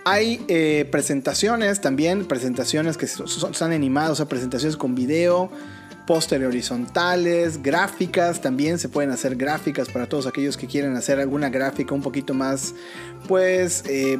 Hay 0.06 0.44
eh, 0.48 0.88
presentaciones 0.90 1.82
también, 1.82 2.26
presentaciones 2.26 2.98
que 2.98 3.08
son, 3.08 3.52
están 3.52 3.72
animadas, 3.72 4.12
o 4.12 4.16
sea, 4.16 4.26
presentaciones 4.28 4.78
con 4.78 4.96
video, 4.96 5.52
póster 6.10 6.44
horizontales, 6.44 7.62
gráficas, 7.62 8.42
también 8.42 8.80
se 8.80 8.90
pueden 8.90 9.12
hacer 9.12 9.36
gráficas 9.36 9.90
para 9.90 10.08
todos 10.08 10.26
aquellos 10.26 10.58
que 10.58 10.66
quieren 10.66 10.96
hacer 10.96 11.20
alguna 11.20 11.50
gráfica 11.50 11.94
un 11.94 12.02
poquito 12.02 12.34
más, 12.34 12.74
pues, 13.28 13.84
eh, 13.88 14.18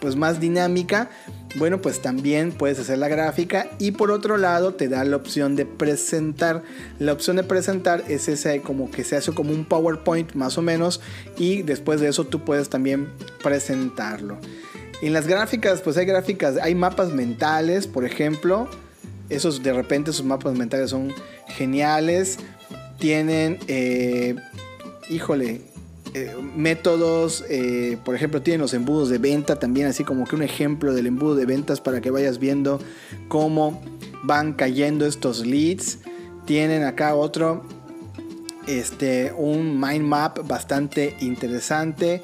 pues 0.00 0.16
más 0.16 0.40
dinámica. 0.40 1.10
Bueno, 1.56 1.82
pues 1.82 2.00
también 2.00 2.52
puedes 2.52 2.78
hacer 2.78 2.96
la 2.96 3.08
gráfica 3.08 3.68
y 3.78 3.90
por 3.90 4.10
otro 4.10 4.38
lado 4.38 4.74
te 4.74 4.88
da 4.88 5.04
la 5.04 5.16
opción 5.16 5.56
de 5.56 5.66
presentar. 5.66 6.62
La 6.98 7.12
opción 7.12 7.36
de 7.36 7.42
presentar 7.42 8.02
es 8.08 8.28
ese 8.28 8.62
como 8.62 8.90
que 8.90 9.04
se 9.04 9.16
hace 9.16 9.32
como 9.32 9.50
un 9.52 9.66
PowerPoint 9.66 10.32
más 10.32 10.56
o 10.56 10.62
menos 10.62 11.02
y 11.36 11.60
después 11.60 12.00
de 12.00 12.08
eso 12.08 12.24
tú 12.24 12.46
puedes 12.46 12.70
también 12.70 13.08
presentarlo. 13.42 14.38
En 15.02 15.12
las 15.12 15.26
gráficas, 15.26 15.82
pues 15.82 15.96
hay 15.98 16.06
gráficas, 16.06 16.56
hay 16.56 16.74
mapas 16.74 17.12
mentales, 17.12 17.86
por 17.86 18.04
ejemplo. 18.04 18.68
Esos 19.28 19.62
de 19.62 19.72
repente, 19.72 20.10
esos 20.10 20.24
mapas 20.24 20.56
mentales 20.56 20.90
son 20.90 21.12
geniales. 21.48 22.38
Tienen, 22.98 23.58
eh, 23.68 24.36
híjole, 25.10 25.60
eh, 26.14 26.34
métodos, 26.56 27.44
eh, 27.50 27.98
por 28.04 28.14
ejemplo, 28.14 28.40
tienen 28.40 28.62
los 28.62 28.72
embudos 28.72 29.10
de 29.10 29.18
venta 29.18 29.58
también, 29.58 29.86
así 29.86 30.02
como 30.02 30.24
que 30.24 30.34
un 30.34 30.42
ejemplo 30.42 30.94
del 30.94 31.06
embudo 31.06 31.34
de 31.34 31.44
ventas 31.44 31.82
para 31.82 32.00
que 32.00 32.10
vayas 32.10 32.38
viendo 32.38 32.80
cómo 33.28 33.82
van 34.22 34.54
cayendo 34.54 35.04
estos 35.04 35.44
leads. 35.44 35.98
Tienen 36.46 36.84
acá 36.84 37.14
otro, 37.14 37.64
este, 38.66 39.30
un 39.36 39.78
mind 39.78 40.04
map 40.04 40.38
bastante 40.48 41.16
interesante 41.20 42.22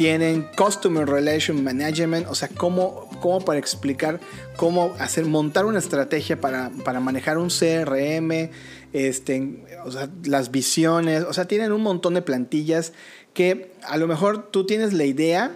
tienen 0.00 0.48
Customer 0.56 1.06
Relation 1.06 1.62
Management, 1.62 2.26
o 2.30 2.34
sea, 2.34 2.48
cómo, 2.48 3.06
cómo 3.20 3.44
para 3.44 3.58
explicar 3.58 4.18
cómo 4.56 4.94
hacer, 4.98 5.26
montar 5.26 5.66
una 5.66 5.78
estrategia 5.78 6.40
para, 6.40 6.70
manejar 6.70 7.36
un 7.36 7.48
CRM, 7.48 8.48
este, 8.94 9.62
o 9.84 9.92
sea, 9.92 10.08
las 10.24 10.50
visiones, 10.50 11.24
o 11.24 11.34
sea, 11.34 11.44
tienen 11.44 11.70
un 11.70 11.82
montón 11.82 12.14
de 12.14 12.22
plantillas 12.22 12.94
que 13.34 13.72
a 13.82 13.98
lo 13.98 14.08
mejor 14.08 14.50
tú 14.50 14.64
tienes 14.64 14.94
la 14.94 15.04
idea, 15.04 15.52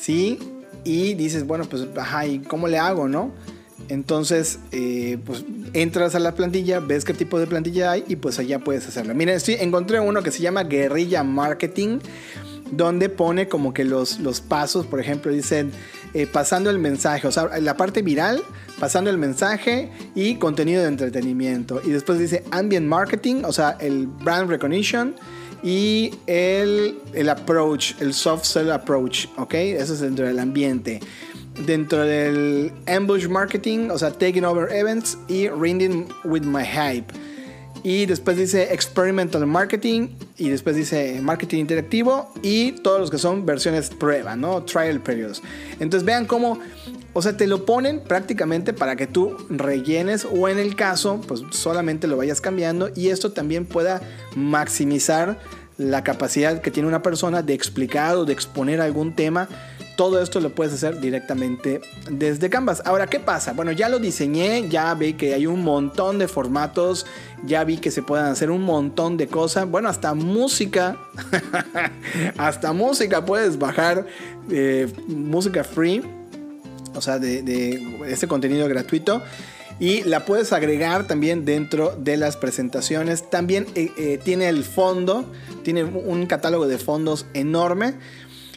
¿sí? 0.00 0.38
Y 0.84 1.14
dices, 1.14 1.44
bueno, 1.44 1.64
pues, 1.64 1.84
ajá, 1.96 2.24
¿y 2.24 2.38
cómo 2.38 2.68
le 2.68 2.78
hago, 2.78 3.08
no? 3.08 3.32
Entonces, 3.88 4.60
eh, 4.70 5.18
pues 5.26 5.44
entras 5.72 6.14
a 6.14 6.20
la 6.20 6.36
plantilla, 6.36 6.78
ves 6.78 7.04
qué 7.04 7.14
tipo 7.14 7.40
de 7.40 7.48
plantilla 7.48 7.90
hay 7.90 8.04
y 8.06 8.14
pues 8.14 8.38
allá 8.38 8.60
puedes 8.60 8.86
hacerla. 8.86 9.12
Miren, 9.12 9.40
sí, 9.40 9.56
encontré 9.58 9.98
uno 9.98 10.22
que 10.22 10.30
se 10.30 10.40
llama 10.40 10.62
Guerrilla 10.62 11.24
Marketing 11.24 11.98
donde 12.72 13.08
pone 13.08 13.46
como 13.48 13.72
que 13.72 13.84
los, 13.84 14.18
los 14.18 14.40
pasos, 14.40 14.86
por 14.86 14.98
ejemplo, 14.98 15.30
dicen 15.30 15.70
eh, 16.14 16.26
pasando 16.26 16.70
el 16.70 16.78
mensaje, 16.78 17.28
o 17.28 17.32
sea, 17.32 17.60
la 17.60 17.76
parte 17.76 18.02
viral, 18.02 18.42
pasando 18.80 19.10
el 19.10 19.18
mensaje 19.18 19.90
y 20.14 20.36
contenido 20.36 20.82
de 20.82 20.88
entretenimiento. 20.88 21.80
Y 21.84 21.90
después 21.90 22.18
dice 22.18 22.42
ambient 22.50 22.86
marketing, 22.86 23.44
o 23.44 23.52
sea, 23.52 23.76
el 23.78 24.06
brand 24.06 24.50
recognition 24.50 25.14
y 25.62 26.14
el, 26.26 26.98
el 27.12 27.28
approach, 27.28 27.92
el 28.00 28.14
soft 28.14 28.44
sell 28.44 28.72
approach, 28.72 29.26
¿ok? 29.36 29.54
Eso 29.54 29.94
es 29.94 30.00
dentro 30.00 30.26
del 30.26 30.38
ambiente. 30.38 31.00
Dentro 31.66 32.02
del 32.02 32.72
ambush 32.86 33.28
marketing, 33.28 33.90
o 33.90 33.98
sea, 33.98 34.10
taking 34.10 34.44
over 34.44 34.74
events 34.74 35.18
y 35.28 35.48
rending 35.48 36.08
with 36.24 36.42
my 36.42 36.64
hype. 36.64 37.12
Y 37.84 38.06
después 38.06 38.36
dice 38.36 38.72
Experimental 38.72 39.46
Marketing. 39.46 40.08
Y 40.36 40.50
después 40.50 40.76
dice 40.76 41.20
Marketing 41.20 41.58
Interactivo. 41.58 42.32
Y 42.42 42.72
todos 42.72 43.00
los 43.00 43.10
que 43.10 43.18
son 43.18 43.44
versiones 43.44 43.90
prueba, 43.90 44.36
¿no? 44.36 44.62
Trial 44.62 45.00
periods. 45.00 45.42
Entonces 45.80 46.04
vean 46.04 46.26
cómo. 46.26 46.58
O 47.14 47.20
sea, 47.20 47.36
te 47.36 47.46
lo 47.46 47.66
ponen 47.66 48.00
prácticamente 48.00 48.72
para 48.72 48.96
que 48.96 49.06
tú 49.06 49.36
rellenes 49.50 50.24
o 50.24 50.48
en 50.48 50.58
el 50.58 50.76
caso, 50.76 51.20
pues 51.28 51.42
solamente 51.50 52.06
lo 52.06 52.16
vayas 52.16 52.40
cambiando 52.40 52.88
y 52.94 53.08
esto 53.08 53.32
también 53.32 53.66
pueda 53.66 54.00
maximizar 54.34 55.38
la 55.76 56.04
capacidad 56.04 56.62
que 56.62 56.70
tiene 56.70 56.88
una 56.88 57.02
persona 57.02 57.42
de 57.42 57.52
explicar 57.52 58.16
o 58.16 58.24
de 58.24 58.32
exponer 58.32 58.80
algún 58.80 59.14
tema 59.14 59.48
todo 59.96 60.22
esto 60.22 60.40
lo 60.40 60.54
puedes 60.54 60.72
hacer 60.74 61.00
directamente 61.00 61.80
desde 62.10 62.50
Canvas. 62.50 62.82
Ahora, 62.84 63.06
¿qué 63.06 63.20
pasa? 63.20 63.52
Bueno, 63.52 63.72
ya 63.72 63.88
lo 63.88 63.98
diseñé, 63.98 64.68
ya 64.68 64.92
vi 64.94 65.14
que 65.14 65.34
hay 65.34 65.46
un 65.46 65.62
montón 65.62 66.18
de 66.18 66.28
formatos, 66.28 67.06
ya 67.44 67.64
vi 67.64 67.78
que 67.78 67.90
se 67.90 68.02
pueden 68.02 68.26
hacer 68.26 68.50
un 68.50 68.62
montón 68.62 69.16
de 69.16 69.26
cosas. 69.26 69.68
Bueno, 69.68 69.88
hasta 69.88 70.14
música, 70.14 70.96
hasta 72.38 72.72
música 72.72 73.24
puedes 73.24 73.58
bajar, 73.58 74.06
eh, 74.50 74.92
música 75.08 75.64
free, 75.64 76.02
o 76.94 77.00
sea, 77.00 77.18
de, 77.18 77.98
este 78.06 78.26
contenido 78.26 78.68
gratuito 78.68 79.22
y 79.78 80.02
la 80.04 80.24
puedes 80.24 80.52
agregar 80.52 81.06
también 81.06 81.44
dentro 81.44 81.96
de 81.98 82.16
las 82.16 82.36
presentaciones. 82.36 83.28
También 83.30 83.66
eh, 83.74 83.90
eh, 83.98 84.20
tiene 84.22 84.48
el 84.48 84.64
fondo, 84.64 85.24
tiene 85.64 85.84
un 85.84 86.26
catálogo 86.26 86.68
de 86.68 86.78
fondos 86.78 87.26
enorme. 87.34 87.94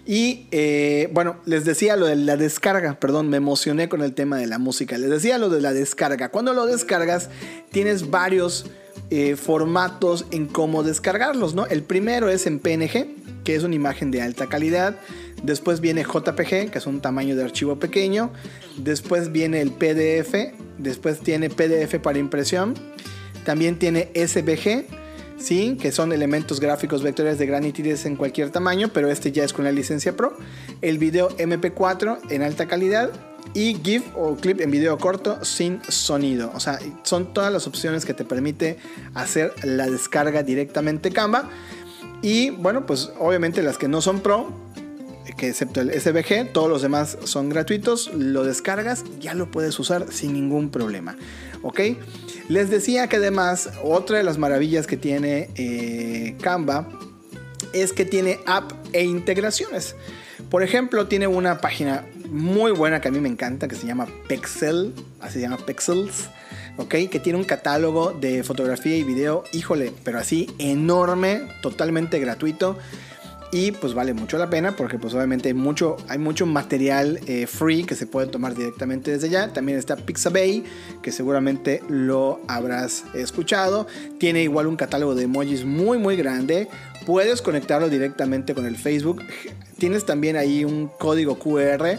Y 0.05 0.47
eh, 0.51 1.09
bueno, 1.13 1.37
les 1.45 1.65
decía 1.65 1.95
lo 1.95 2.05
de 2.05 2.15
la 2.15 2.37
descarga, 2.37 2.99
perdón, 2.99 3.27
me 3.29 3.37
emocioné 3.37 3.89
con 3.89 4.03
el 4.03 4.13
tema 4.13 4.37
de 4.37 4.45
la 4.45 4.59
música. 4.59 4.97
Les 4.97 5.09
decía 5.09 5.39
lo 5.39 5.49
de 5.49 5.61
la 5.61 5.73
descarga. 5.73 6.29
Cuando 6.29 6.53
lo 6.53 6.67
descargas, 6.67 7.29
tienes 7.71 8.11
varios 8.11 8.67
eh, 9.09 9.35
formatos 9.35 10.25
en 10.29 10.45
cómo 10.45 10.83
descargarlos, 10.83 11.55
¿no? 11.55 11.65
El 11.65 11.81
primero 11.81 12.29
es 12.29 12.45
en 12.45 12.59
PNG, 12.59 13.43
que 13.43 13.55
es 13.55 13.63
una 13.63 13.73
imagen 13.73 14.11
de 14.11 14.21
alta 14.21 14.47
calidad. 14.47 14.95
Después 15.41 15.81
viene 15.81 16.03
JPG, 16.03 16.69
que 16.69 16.77
es 16.77 16.85
un 16.85 17.01
tamaño 17.01 17.35
de 17.35 17.43
archivo 17.43 17.77
pequeño. 17.79 18.31
Después 18.77 19.31
viene 19.31 19.61
el 19.61 19.71
PDF. 19.71 20.53
Después 20.77 21.19
tiene 21.19 21.49
PDF 21.49 21.99
para 21.99 22.19
impresión. 22.19 22.75
También 23.43 23.79
tiene 23.79 24.11
SVG 24.15 25.04
¿sí? 25.37 25.77
que 25.79 25.91
son 25.91 26.11
elementos 26.11 26.59
gráficos 26.59 27.03
vectoriales 27.03 27.39
de 27.39 27.45
gran 27.45 27.63
nitidez 27.63 28.05
en 28.05 28.15
cualquier 28.15 28.49
tamaño, 28.49 28.89
pero 28.93 29.09
este 29.09 29.31
ya 29.31 29.43
es 29.43 29.53
con 29.53 29.65
la 29.65 29.71
licencia 29.71 30.15
Pro. 30.15 30.37
El 30.81 30.97
video 30.97 31.29
MP4 31.37 32.31
en 32.31 32.41
alta 32.43 32.67
calidad 32.67 33.11
y 33.53 33.75
GIF 33.75 34.03
o 34.15 34.35
clip 34.35 34.61
en 34.61 34.71
video 34.71 34.97
corto 34.97 35.43
sin 35.43 35.81
sonido. 35.87 36.51
O 36.55 36.59
sea, 36.59 36.79
son 37.03 37.33
todas 37.33 37.51
las 37.51 37.67
opciones 37.67 38.05
que 38.05 38.13
te 38.13 38.25
permite 38.25 38.77
hacer 39.13 39.53
la 39.63 39.87
descarga 39.87 40.43
directamente 40.43 41.11
Canva. 41.11 41.49
Y 42.21 42.49
bueno, 42.49 42.85
pues 42.85 43.11
obviamente 43.19 43.61
las 43.61 43.77
que 43.77 43.87
no 43.87 44.01
son 44.01 44.21
Pro, 44.21 44.51
que 45.37 45.49
excepto 45.49 45.81
el 45.81 45.91
SVG, 45.91 46.51
todos 46.53 46.69
los 46.69 46.81
demás 46.81 47.17
son 47.23 47.49
gratuitos, 47.49 48.11
lo 48.13 48.43
descargas, 48.43 49.03
ya 49.19 49.33
lo 49.33 49.51
puedes 49.51 49.77
usar 49.79 50.11
sin 50.11 50.33
ningún 50.33 50.69
problema. 50.69 51.15
¿Ok? 51.61 51.81
Les 52.47 52.69
decía 52.69 53.07
que 53.07 53.15
además, 53.15 53.71
otra 53.83 54.19
de 54.19 54.23
las 54.23 54.37
maravillas 54.37 54.85
que 54.85 54.97
tiene 54.97 55.49
eh, 55.55 56.35
Canva 56.41 56.87
es 57.73 57.91
que 57.91 58.05
tiene 58.05 58.39
app 58.45 58.71
e 58.93 59.03
integraciones. 59.03 59.95
Por 60.49 60.61
ejemplo, 60.61 61.07
tiene 61.07 61.25
una 61.25 61.59
página 61.59 62.05
muy 62.29 62.71
buena 62.71 63.01
que 63.01 63.07
a 63.07 63.11
mí 63.11 63.19
me 63.19 63.29
encanta 63.29 63.67
que 63.67 63.75
se 63.75 63.87
llama 63.87 64.07
Pexel, 64.27 64.93
así 65.19 65.35
se 65.35 65.41
llama 65.41 65.57
Pexels, 65.57 66.29
¿ok? 66.77 66.95
Que 67.09 67.19
tiene 67.19 67.39
un 67.39 67.45
catálogo 67.45 68.11
de 68.11 68.43
fotografía 68.43 68.95
y 68.95 69.03
video, 69.03 69.43
híjole, 69.51 69.91
pero 70.03 70.19
así 70.19 70.49
enorme, 70.59 71.47
totalmente 71.61 72.19
gratuito 72.19 72.77
y 73.55 73.71
pues 73.71 73.93
vale 73.93 74.13
mucho 74.13 74.37
la 74.37 74.49
pena 74.49 74.75
porque 74.75 74.99
pues 74.99 75.13
obviamente 75.13 75.47
hay 75.47 75.53
mucho, 75.53 75.95
hay 76.09 76.17
mucho 76.17 76.45
material 76.45 77.21
eh, 77.25 77.47
free 77.47 77.85
que 77.85 77.95
se 77.95 78.05
puede 78.05 78.27
tomar 78.27 78.53
directamente 78.53 79.11
desde 79.11 79.27
allá. 79.27 79.53
También 79.53 79.77
está 79.77 79.95
Pixabay 79.95 80.65
que 81.01 81.13
seguramente 81.13 81.81
lo 81.87 82.41
habrás 82.49 83.05
escuchado. 83.13 83.87
Tiene 84.19 84.43
igual 84.43 84.67
un 84.67 84.75
catálogo 84.75 85.15
de 85.15 85.23
emojis 85.23 85.63
muy 85.63 85.97
muy 85.97 86.17
grande. 86.17 86.67
Puedes 87.05 87.41
conectarlo 87.41 87.89
directamente 87.89 88.53
con 88.53 88.65
el 88.65 88.75
Facebook. 88.75 89.23
Tienes 89.77 90.05
también 90.05 90.35
ahí 90.35 90.65
un 90.65 90.89
código 90.99 91.39
QR. 91.39 91.97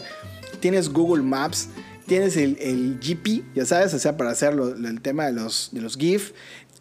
Tienes 0.60 0.90
Google 0.90 1.22
Maps 1.22 1.70
tienes 2.06 2.36
el, 2.36 2.56
el, 2.60 3.00
GP, 3.00 3.42
ya 3.56 3.66
sabes, 3.66 3.92
o 3.92 3.98
sea, 3.98 4.16
para 4.16 4.30
hacer 4.30 4.54
el 4.54 5.00
tema 5.00 5.26
de 5.26 5.32
los, 5.32 5.70
de 5.72 5.80
los 5.80 5.96
GIF. 5.96 6.32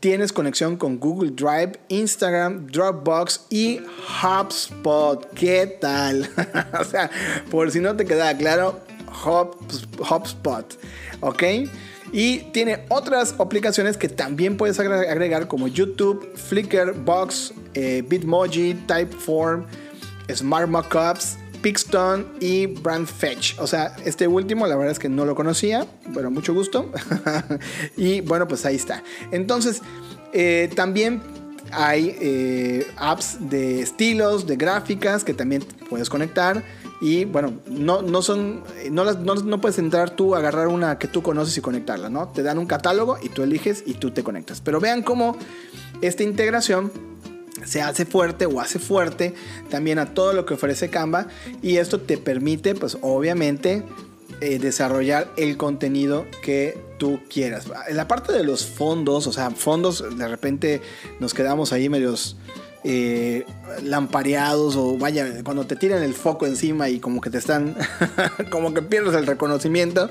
Tienes 0.05 0.31
conexión 0.31 0.77
con 0.77 0.99
Google 0.99 1.31
Drive, 1.31 1.79
Instagram, 1.87 2.67
Dropbox 2.67 3.47
y 3.49 3.79
HubSpot. 4.21 5.27
¿Qué 5.33 5.65
tal? 5.81 6.29
o 6.79 6.83
sea, 6.83 7.09
por 7.49 7.71
si 7.71 7.79
no 7.79 7.95
te 7.95 8.05
queda 8.05 8.37
claro, 8.37 8.81
HubSpot. 10.07 10.79
¿Ok? 11.21 11.43
Y 12.11 12.37
tiene 12.51 12.85
otras 12.89 13.33
aplicaciones 13.39 13.97
que 13.97 14.07
también 14.07 14.57
puedes 14.57 14.79
agregar 14.79 15.47
como 15.47 15.67
YouTube, 15.67 16.35
Flickr, 16.35 16.93
Box, 16.93 17.55
eh, 17.73 18.03
Bitmoji, 18.07 18.75
Typeform, 18.85 19.65
Smart 20.31 20.69
Mockups, 20.69 21.39
Pixton 21.65 22.27
y 22.39 22.67
Brand 22.67 23.07
Fetch. 23.07 23.57
O 23.57 23.65
sea, 23.65 23.95
este 24.05 24.27
último 24.27 24.67
la 24.67 24.75
verdad 24.75 24.91
es 24.91 24.99
que 24.99 25.09
no 25.09 25.25
lo 25.25 25.33
conocía, 25.33 25.87
pero 26.13 26.29
mucho 26.29 26.53
gusto. 26.53 26.91
y 27.97 28.21
bueno, 28.21 28.47
pues 28.47 28.67
ahí 28.67 28.75
está. 28.75 29.01
Entonces, 29.31 29.81
eh, 30.31 30.69
también 30.75 31.23
hay 31.71 32.15
eh, 32.21 32.85
apps 32.97 33.49
de 33.49 33.81
estilos, 33.81 34.45
de 34.45 34.57
gráficas 34.57 35.23
que 35.23 35.33
también 35.33 35.63
puedes 35.89 36.07
conectar. 36.07 36.63
Y 37.01 37.25
bueno, 37.25 37.53
no, 37.65 38.03
no 38.03 38.21
son. 38.21 38.63
No, 38.91 39.03
las, 39.03 39.17
no, 39.17 39.33
no, 39.33 39.59
puedes 39.59 39.79
entrar 39.79 40.11
tú 40.11 40.35
a 40.35 40.37
agarrar 40.37 40.67
una 40.67 40.99
que 40.99 41.07
tú 41.07 41.23
conoces 41.23 41.57
y 41.57 41.61
conectarla, 41.61 42.11
¿no? 42.11 42.27
Te 42.27 42.43
dan 42.43 42.59
un 42.59 42.67
catálogo 42.67 43.17
y 43.23 43.29
tú 43.29 43.41
eliges 43.41 43.81
y 43.87 43.95
tú 43.95 44.11
te 44.11 44.23
conectas. 44.23 44.61
Pero 44.61 44.79
vean 44.79 45.01
cómo 45.01 45.35
esta 46.01 46.21
integración 46.21 46.91
se 47.65 47.81
hace 47.81 48.05
fuerte 48.05 48.45
o 48.45 48.61
hace 48.61 48.79
fuerte 48.79 49.33
también 49.69 49.99
a 49.99 50.13
todo 50.13 50.33
lo 50.33 50.45
que 50.45 50.53
ofrece 50.53 50.89
Canva 50.89 51.27
y 51.61 51.77
esto 51.77 51.99
te 51.99 52.17
permite 52.17 52.75
pues 52.75 52.97
obviamente 53.01 53.83
eh, 54.41 54.59
desarrollar 54.59 55.31
el 55.37 55.57
contenido 55.57 56.25
que 56.41 56.77
tú 56.97 57.19
quieras. 57.29 57.65
En 57.87 57.97
la 57.97 58.07
parte 58.07 58.33
de 58.33 58.43
los 58.43 58.65
fondos, 58.65 59.27
o 59.27 59.33
sea, 59.33 59.51
fondos 59.51 60.03
de 60.17 60.27
repente 60.27 60.81
nos 61.19 61.33
quedamos 61.33 61.71
ahí 61.73 61.89
medios 61.89 62.35
eh, 62.83 63.45
lampareados 63.81 64.75
o 64.75 64.97
vaya, 64.97 65.43
cuando 65.43 65.65
te 65.65 65.75
tiran 65.75 66.03
el 66.03 66.13
foco 66.13 66.45
encima 66.45 66.87
y 66.89 66.99
como 66.99 67.19
que 67.19 67.29
te 67.29 67.37
están, 67.37 67.75
como 68.51 68.73
que 68.73 68.81
pierdes 68.81 69.15
el 69.15 69.25
reconocimiento. 69.25 70.09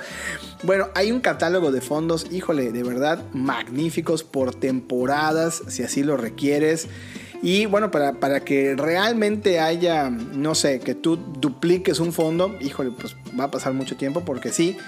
Bueno, 0.62 0.88
hay 0.94 1.12
un 1.12 1.20
catálogo 1.20 1.70
de 1.70 1.80
fondos, 1.80 2.26
híjole, 2.32 2.72
de 2.72 2.82
verdad 2.82 3.22
magníficos 3.32 4.24
por 4.24 4.54
temporadas, 4.54 5.62
si 5.68 5.82
así 5.82 6.02
lo 6.02 6.16
requieres. 6.16 6.88
Y 7.44 7.66
bueno, 7.66 7.90
para, 7.90 8.14
para, 8.14 8.40
que 8.40 8.74
realmente 8.74 9.60
haya, 9.60 10.08
no 10.08 10.54
sé, 10.54 10.80
que 10.80 10.94
tú 10.94 11.18
dupliques 11.18 12.00
un 12.00 12.14
fondo, 12.14 12.56
híjole, 12.58 12.90
pues 12.98 13.14
va 13.38 13.44
a 13.44 13.50
pasar 13.50 13.74
mucho 13.74 13.98
tiempo 13.98 14.24
porque 14.24 14.50
sí, 14.50 14.78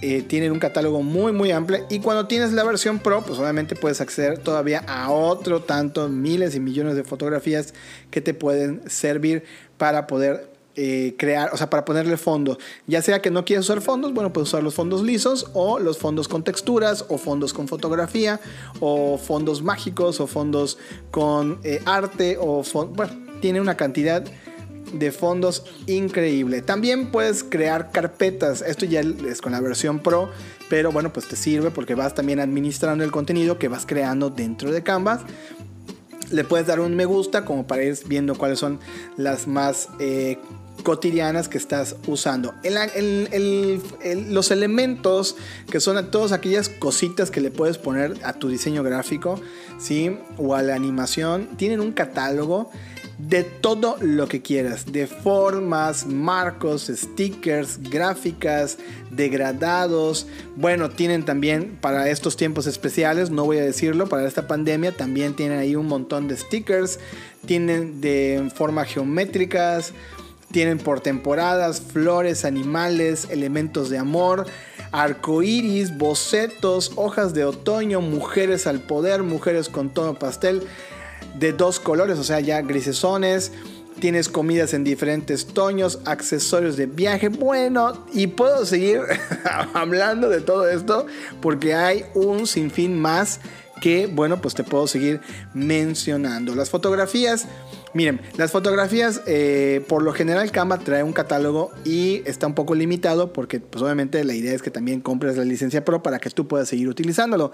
eh, 0.00 0.22
tienen 0.22 0.52
un 0.52 0.58
catálogo 0.58 1.02
muy 1.02 1.32
muy 1.32 1.50
amplio. 1.50 1.84
Y 1.90 1.98
cuando 1.98 2.26
tienes 2.26 2.54
la 2.54 2.64
versión 2.64 2.98
Pro, 2.98 3.22
pues 3.26 3.38
obviamente 3.38 3.76
puedes 3.76 4.00
acceder 4.00 4.38
todavía 4.38 4.82
a 4.88 5.10
otro 5.10 5.64
tanto, 5.64 6.08
miles 6.08 6.54
y 6.54 6.60
millones 6.60 6.96
de 6.96 7.04
fotografías 7.04 7.74
que 8.10 8.22
te 8.22 8.32
pueden 8.32 8.80
servir 8.88 9.44
para 9.76 10.06
poder 10.06 10.50
eh, 10.74 11.14
crear, 11.18 11.50
o 11.52 11.56
sea, 11.56 11.68
para 11.68 11.84
ponerle 11.84 12.16
fondo. 12.16 12.58
Ya 12.86 13.02
sea 13.02 13.20
que 13.20 13.30
no 13.30 13.44
quieres 13.44 13.66
usar 13.66 13.80
fondos, 13.80 14.14
bueno, 14.14 14.32
puedes 14.32 14.48
usar 14.48 14.62
los 14.62 14.74
fondos 14.74 15.02
lisos 15.02 15.50
o 15.52 15.78
los 15.78 15.98
fondos 15.98 16.28
con 16.28 16.44
texturas 16.44 17.04
o 17.08 17.18
fondos 17.18 17.52
con 17.52 17.68
fotografía 17.68 18.40
o 18.80 19.18
fondos 19.18 19.62
mágicos 19.62 20.20
o 20.20 20.26
fondos 20.26 20.78
con 21.10 21.58
eh, 21.62 21.82
arte 21.84 22.36
o 22.40 22.62
bueno, 22.94 23.12
tiene 23.40 23.60
una 23.60 23.76
cantidad 23.76 24.24
de 24.92 25.12
fondos 25.12 25.64
increíble. 25.86 26.62
También 26.62 27.10
puedes 27.10 27.44
crear 27.44 27.90
carpetas. 27.92 28.62
Esto 28.62 28.84
ya 28.84 29.00
es 29.00 29.40
con 29.40 29.52
la 29.52 29.60
versión 29.60 30.00
Pro, 30.00 30.30
pero 30.68 30.92
bueno, 30.92 31.12
pues 31.12 31.28
te 31.28 31.36
sirve 31.36 31.70
porque 31.70 31.94
vas 31.94 32.14
también 32.14 32.40
administrando 32.40 33.04
el 33.04 33.10
contenido 33.10 33.58
que 33.58 33.68
vas 33.68 33.86
creando 33.86 34.30
dentro 34.30 34.70
de 34.70 34.82
Canvas 34.82 35.20
le 36.32 36.44
puedes 36.44 36.66
dar 36.66 36.80
un 36.80 36.96
me 36.96 37.04
gusta 37.04 37.44
como 37.44 37.66
para 37.66 37.84
ir 37.84 37.96
viendo 38.06 38.36
cuáles 38.36 38.58
son 38.58 38.80
las 39.16 39.46
más 39.46 39.88
eh, 40.00 40.38
cotidianas 40.82 41.48
que 41.48 41.58
estás 41.58 41.96
usando. 42.06 42.54
los 44.28 44.50
elementos 44.50 45.36
que 45.70 45.80
son 45.80 46.10
todas 46.10 46.32
aquellas 46.32 46.68
cositas 46.68 47.30
que 47.30 47.40
le 47.40 47.50
puedes 47.50 47.78
poner 47.78 48.16
a 48.24 48.32
tu 48.32 48.48
diseño 48.48 48.82
gráfico, 48.82 49.40
¿sí? 49.78 50.18
O 50.38 50.54
a 50.54 50.62
la 50.62 50.74
animación, 50.74 51.48
tienen 51.56 51.80
un 51.80 51.92
catálogo 51.92 52.70
de 53.18 53.44
todo 53.44 53.96
lo 54.00 54.26
que 54.26 54.42
quieras, 54.42 54.90
de 54.90 55.06
formas, 55.06 56.06
marcos, 56.06 56.90
stickers, 56.92 57.78
gráficas, 57.90 58.78
degradados. 59.10 60.26
Bueno, 60.56 60.90
tienen 60.90 61.24
también 61.24 61.78
para 61.80 62.08
estos 62.08 62.36
tiempos 62.36 62.66
especiales, 62.66 63.30
no 63.30 63.44
voy 63.44 63.58
a 63.58 63.64
decirlo, 63.64 64.08
para 64.08 64.26
esta 64.26 64.46
pandemia 64.46 64.92
también 64.92 65.34
tienen 65.34 65.58
ahí 65.58 65.76
un 65.76 65.86
montón 65.86 66.28
de 66.28 66.36
stickers, 66.36 66.98
tienen 67.46 68.00
de 68.00 68.50
forma 68.54 68.84
geométricas, 68.84 69.92
tienen 70.50 70.78
por 70.78 71.00
temporadas 71.00 71.80
flores, 71.80 72.44
animales, 72.44 73.28
elementos 73.30 73.88
de 73.88 73.98
amor, 73.98 74.46
arcoíris, 74.90 75.96
bocetos, 75.96 76.92
hojas 76.96 77.34
de 77.34 77.44
otoño, 77.44 78.00
mujeres 78.00 78.66
al 78.66 78.80
poder, 78.80 79.22
mujeres 79.22 79.68
con 79.68 79.90
tono 79.90 80.18
pastel 80.18 80.62
de 81.38 81.52
dos 81.52 81.80
colores, 81.80 82.18
o 82.18 82.24
sea, 82.24 82.40
ya 82.40 82.60
grisesones. 82.62 83.52
Tienes 84.00 84.28
comidas 84.28 84.74
en 84.74 84.84
diferentes 84.84 85.46
tonos, 85.46 86.00
accesorios 86.06 86.76
de 86.76 86.86
viaje. 86.86 87.28
Bueno, 87.28 88.06
y 88.12 88.26
puedo 88.26 88.64
seguir 88.64 89.00
hablando 89.74 90.28
de 90.28 90.40
todo 90.40 90.68
esto 90.68 91.06
porque 91.40 91.74
hay 91.74 92.06
un 92.14 92.46
sinfín 92.46 92.98
más 92.98 93.40
que, 93.80 94.06
bueno, 94.06 94.40
pues 94.40 94.54
te 94.54 94.64
puedo 94.64 94.86
seguir 94.86 95.20
mencionando. 95.54 96.54
Las 96.54 96.70
fotografías 96.70 97.46
Miren, 97.94 98.22
las 98.38 98.50
fotografías, 98.50 99.20
eh, 99.26 99.84
por 99.86 100.02
lo 100.02 100.14
general 100.14 100.50
Canva 100.50 100.78
trae 100.78 101.02
un 101.02 101.12
catálogo 101.12 101.70
y 101.84 102.22
está 102.24 102.46
un 102.46 102.54
poco 102.54 102.74
limitado 102.74 103.34
porque 103.34 103.60
pues 103.60 103.82
obviamente 103.82 104.24
la 104.24 104.32
idea 104.32 104.54
es 104.54 104.62
que 104.62 104.70
también 104.70 105.02
compres 105.02 105.36
la 105.36 105.44
licencia 105.44 105.84
Pro 105.84 106.02
para 106.02 106.18
que 106.18 106.30
tú 106.30 106.48
puedas 106.48 106.68
seguir 106.68 106.88
utilizándolo. 106.88 107.52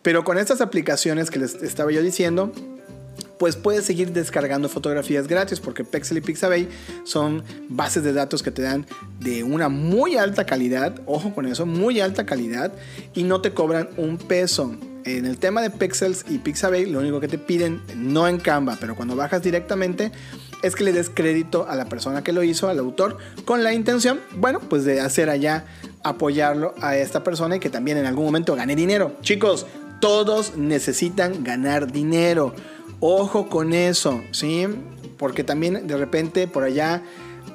Pero 0.00 0.24
con 0.24 0.38
estas 0.38 0.62
aplicaciones 0.62 1.30
que 1.30 1.40
les 1.40 1.56
estaba 1.56 1.92
yo 1.92 2.00
diciendo, 2.00 2.52
pues 3.38 3.56
puedes 3.56 3.84
seguir 3.84 4.12
descargando 4.12 4.68
fotografías 4.68 5.28
gratis 5.28 5.60
porque 5.60 5.84
Pexel 5.84 6.18
y 6.18 6.20
Pixabay 6.20 6.68
son 7.04 7.42
bases 7.68 8.02
de 8.02 8.12
datos 8.12 8.42
que 8.42 8.50
te 8.50 8.62
dan 8.62 8.86
de 9.20 9.42
una 9.42 9.68
muy 9.68 10.16
alta 10.16 10.46
calidad, 10.46 11.00
ojo 11.06 11.34
con 11.34 11.46
eso, 11.46 11.66
muy 11.66 12.00
alta 12.00 12.26
calidad 12.26 12.72
y 13.14 13.22
no 13.22 13.40
te 13.40 13.52
cobran 13.52 13.88
un 13.96 14.18
peso 14.18 14.74
en 15.06 15.24
el 15.24 15.38
tema 15.38 15.62
de 15.62 15.70
Pixels 15.70 16.24
y 16.28 16.38
Pixabay, 16.38 16.86
lo 16.86 16.98
único 16.98 17.20
que 17.20 17.28
te 17.28 17.38
piden, 17.38 17.80
no 17.94 18.26
en 18.26 18.38
Canva, 18.38 18.76
pero 18.80 18.96
cuando 18.96 19.14
bajas 19.14 19.40
directamente, 19.40 20.10
es 20.62 20.74
que 20.74 20.84
le 20.84 20.92
des 20.92 21.10
crédito 21.10 21.68
a 21.68 21.76
la 21.76 21.88
persona 21.88 22.24
que 22.24 22.32
lo 22.32 22.42
hizo, 22.42 22.68
al 22.68 22.78
autor, 22.78 23.18
con 23.44 23.62
la 23.62 23.72
intención, 23.72 24.20
bueno, 24.36 24.58
pues 24.58 24.84
de 24.84 25.00
hacer 25.00 25.30
allá 25.30 25.64
apoyarlo 26.02 26.74
a 26.80 26.96
esta 26.96 27.22
persona 27.22 27.56
y 27.56 27.60
que 27.60 27.70
también 27.70 27.98
en 27.98 28.06
algún 28.06 28.24
momento 28.24 28.56
gane 28.56 28.74
dinero. 28.76 29.16
Chicos, 29.22 29.66
Todos 30.00 30.56
necesitan 30.56 31.42
ganar 31.42 31.90
dinero. 31.90 32.54
Ojo 33.00 33.48
con 33.48 33.72
eso, 33.72 34.22
¿sí? 34.32 34.66
Porque 35.18 35.44
también 35.44 35.86
de 35.86 35.96
repente 35.96 36.48
por 36.48 36.64
allá 36.64 37.02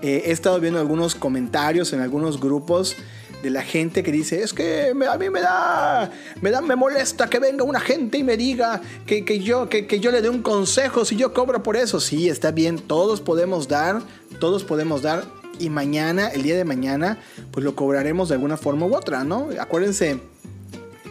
eh, 0.02 0.24
he 0.26 0.32
estado 0.32 0.60
viendo 0.60 0.80
algunos 0.80 1.16
comentarios 1.16 1.94
en 1.94 2.02
algunos 2.02 2.40
grupos 2.40 2.96
de 3.42 3.50
la 3.50 3.64
gente 3.64 4.04
que 4.04 4.12
dice, 4.12 4.44
es 4.44 4.54
que 4.54 4.92
a 4.92 5.18
mí 5.18 5.30
me 5.32 5.42
da, 5.42 6.12
me 6.42 6.52
da, 6.52 6.62
me 6.62 6.76
molesta 6.76 7.28
que 7.28 7.40
venga 7.40 7.64
una 7.64 7.80
gente 7.80 8.20
y 8.20 8.24
me 8.24 8.38
diga 8.38 8.82
que, 9.06 9.24
yo, 9.40 9.68
que, 9.68 9.88
que, 9.88 10.00
yo 10.00 10.12
le 10.12 10.22
dé 10.22 10.30
un 10.30 10.44
consejo 10.44 11.06
si 11.06 11.16
yo 11.16 11.34
cobro 11.34 11.64
por 11.64 11.76
eso. 11.76 12.00
Sí, 12.00 12.30
está 12.30 12.52
bien, 12.52 12.78
todos 12.78 13.20
podemos 13.20 13.68
dar, 13.68 14.02
todos 14.40 14.64
podemos 14.64 15.02
dar 15.02 15.26
y 15.60 15.70
mañana, 15.70 16.28
el 16.30 16.44
día 16.44 16.56
de 16.56 16.66
mañana, 16.66 17.20
pues 17.52 17.64
lo 17.64 17.76
cobraremos 17.76 18.30
de 18.30 18.36
alguna 18.36 18.58
forma 18.58 18.86
u 18.86 18.96
otra, 18.96 19.24
¿no? 19.24 19.50
Acuérdense 19.60 20.20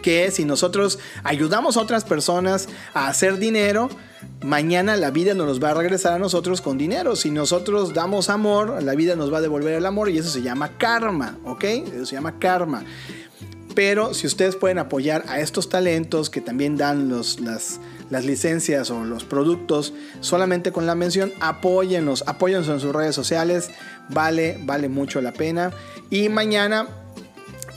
que 0.02 0.30
si 0.30 0.44
nosotros 0.44 0.98
ayudamos 1.24 1.76
a 1.76 1.80
otras 1.80 2.04
personas 2.04 2.68
a 2.94 3.08
hacer 3.08 3.38
dinero, 3.38 3.90
mañana 4.42 4.96
la 4.96 5.10
vida 5.10 5.34
nos 5.34 5.62
va 5.62 5.70
a 5.70 5.74
regresar 5.74 6.14
a 6.14 6.18
nosotros 6.18 6.60
con 6.60 6.78
dinero. 6.78 7.16
Si 7.16 7.30
nosotros 7.30 7.94
damos 7.94 8.30
amor, 8.30 8.82
la 8.82 8.94
vida 8.94 9.16
nos 9.16 9.32
va 9.32 9.38
a 9.38 9.40
devolver 9.40 9.74
el 9.74 9.86
amor 9.86 10.08
y 10.08 10.18
eso 10.18 10.30
se 10.30 10.42
llama 10.42 10.78
karma, 10.78 11.38
¿ok? 11.44 11.64
Eso 11.64 12.06
se 12.06 12.16
llama 12.16 12.38
karma. 12.38 12.84
Pero 13.74 14.14
si 14.14 14.26
ustedes 14.26 14.56
pueden 14.56 14.78
apoyar 14.78 15.24
a 15.28 15.40
estos 15.40 15.68
talentos 15.68 16.28
que 16.28 16.40
también 16.40 16.76
dan 16.76 17.08
los, 17.08 17.40
las, 17.40 17.80
las 18.10 18.24
licencias 18.24 18.90
o 18.90 19.04
los 19.04 19.24
productos 19.24 19.92
solamente 20.20 20.72
con 20.72 20.86
la 20.86 20.94
mención, 20.94 21.32
apóyenlos, 21.40 22.24
apóyenlos 22.26 22.68
en 22.68 22.80
sus 22.80 22.92
redes 22.92 23.14
sociales, 23.14 23.70
vale, 24.08 24.58
vale 24.64 24.88
mucho 24.88 25.20
la 25.20 25.32
pena. 25.32 25.70
Y 26.10 26.28
mañana 26.28 26.88